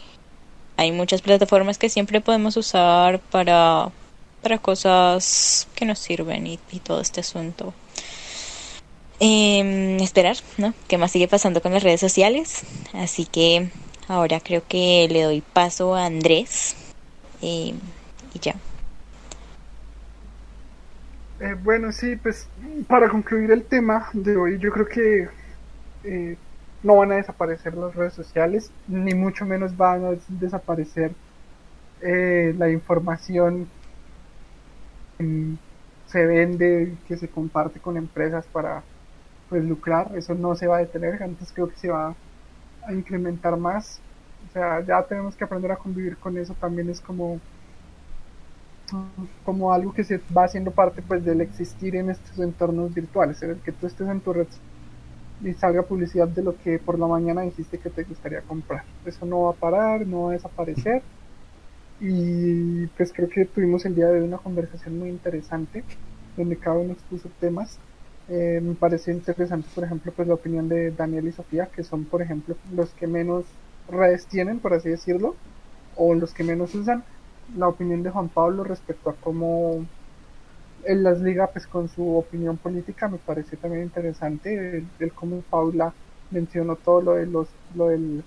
[0.78, 3.90] hay muchas plataformas que siempre podemos usar para
[4.42, 7.74] para cosas que nos sirven y todo este asunto
[9.20, 10.74] eh, esperar, ¿no?
[10.88, 12.64] ¿Qué más sigue pasando con las redes sociales?
[12.94, 13.70] Así que
[14.08, 16.76] ahora creo que le doy paso a Andrés
[17.42, 17.74] eh,
[18.34, 18.56] y ya.
[21.40, 22.48] Eh, bueno, sí, pues
[22.88, 25.30] para concluir el tema de hoy, yo creo que
[26.04, 26.38] eh,
[26.88, 31.12] no van a desaparecer las redes sociales, ni mucho menos van a desaparecer
[32.02, 33.68] eh, la información
[35.18, 35.56] que
[36.08, 38.84] se vende, que se comparte con empresas para
[39.50, 42.16] pues lucrar, eso no se va a detener, antes creo que se va
[42.88, 44.00] a incrementar más,
[44.50, 47.40] o sea, ya tenemos que aprender a convivir con eso, también es como
[49.44, 53.50] como algo que se va haciendo parte pues del existir en estos entornos virtuales, en
[53.52, 54.48] el que tú estés en tu red
[55.44, 58.84] y salga publicidad de lo que por la mañana dijiste que te gustaría comprar.
[59.06, 61.02] Eso no va a parar, no va a desaparecer.
[62.00, 65.84] Y pues creo que tuvimos el día de hoy una conversación muy interesante
[66.36, 67.80] donde cada uno expuso temas.
[68.30, 72.06] Eh, me parece interesante, por ejemplo, pues la opinión de Daniel y Sofía, que son,
[72.06, 73.46] por ejemplo, los que menos
[73.90, 75.36] redes tienen, por así decirlo,
[75.96, 77.04] o los que menos usan
[77.56, 79.86] la opinión de Juan Pablo respecto a cómo
[80.84, 85.94] él las liga pues con su opinión política me parece también interesante el, cómo Paula
[86.32, 88.24] mencionó todo lo de los lo del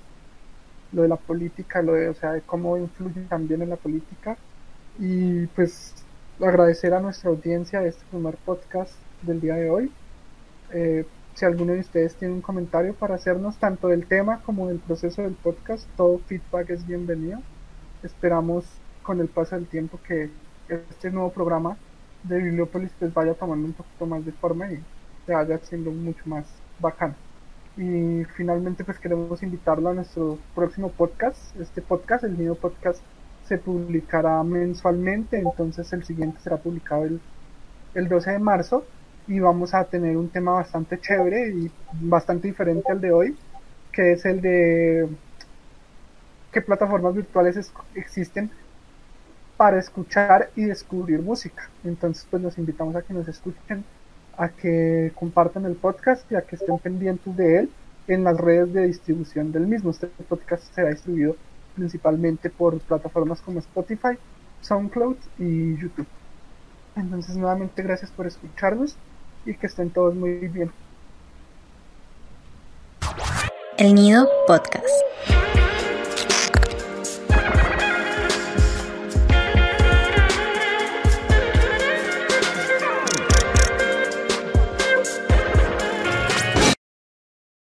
[0.92, 4.36] lo de la política lo de o sea de cómo influye también en la política.
[4.98, 5.94] Y pues
[6.40, 8.92] agradecer a nuestra audiencia de este primer podcast
[9.22, 9.92] del día de hoy.
[10.72, 14.78] Eh, si alguno de ustedes tiene un comentario para hacernos tanto del tema como del
[14.78, 17.40] proceso del podcast todo feedback es bienvenido.
[18.02, 18.64] Esperamos
[19.02, 20.30] con el paso del tiempo que
[20.68, 21.76] este nuevo programa
[22.22, 24.80] de Bibliópolis pues vaya tomando un poquito más de forma y
[25.26, 26.46] se vaya haciendo mucho más
[26.78, 27.14] bacán.
[27.76, 31.56] Y finalmente pues queremos invitarlo a nuestro próximo podcast.
[31.60, 33.00] Este podcast, el mío podcast,
[33.46, 37.20] se publicará mensualmente, entonces el siguiente será publicado el,
[37.94, 38.84] el 12 de marzo
[39.26, 43.36] y vamos a tener un tema bastante chévere y bastante diferente al de hoy,
[43.92, 45.08] que es el de
[46.52, 48.50] qué plataformas virtuales existen
[49.60, 51.68] para escuchar y descubrir música.
[51.84, 53.84] Entonces, pues los invitamos a que nos escuchen,
[54.38, 57.70] a que compartan el podcast y a que estén pendientes de él
[58.08, 59.90] en las redes de distribución del mismo.
[59.90, 61.36] Este podcast será distribuido
[61.76, 64.16] principalmente por plataformas como Spotify,
[64.62, 66.06] SoundCloud y YouTube.
[66.96, 68.96] Entonces, nuevamente, gracias por escucharnos
[69.44, 70.72] y que estén todos muy bien.
[73.76, 74.88] El Nido Podcast.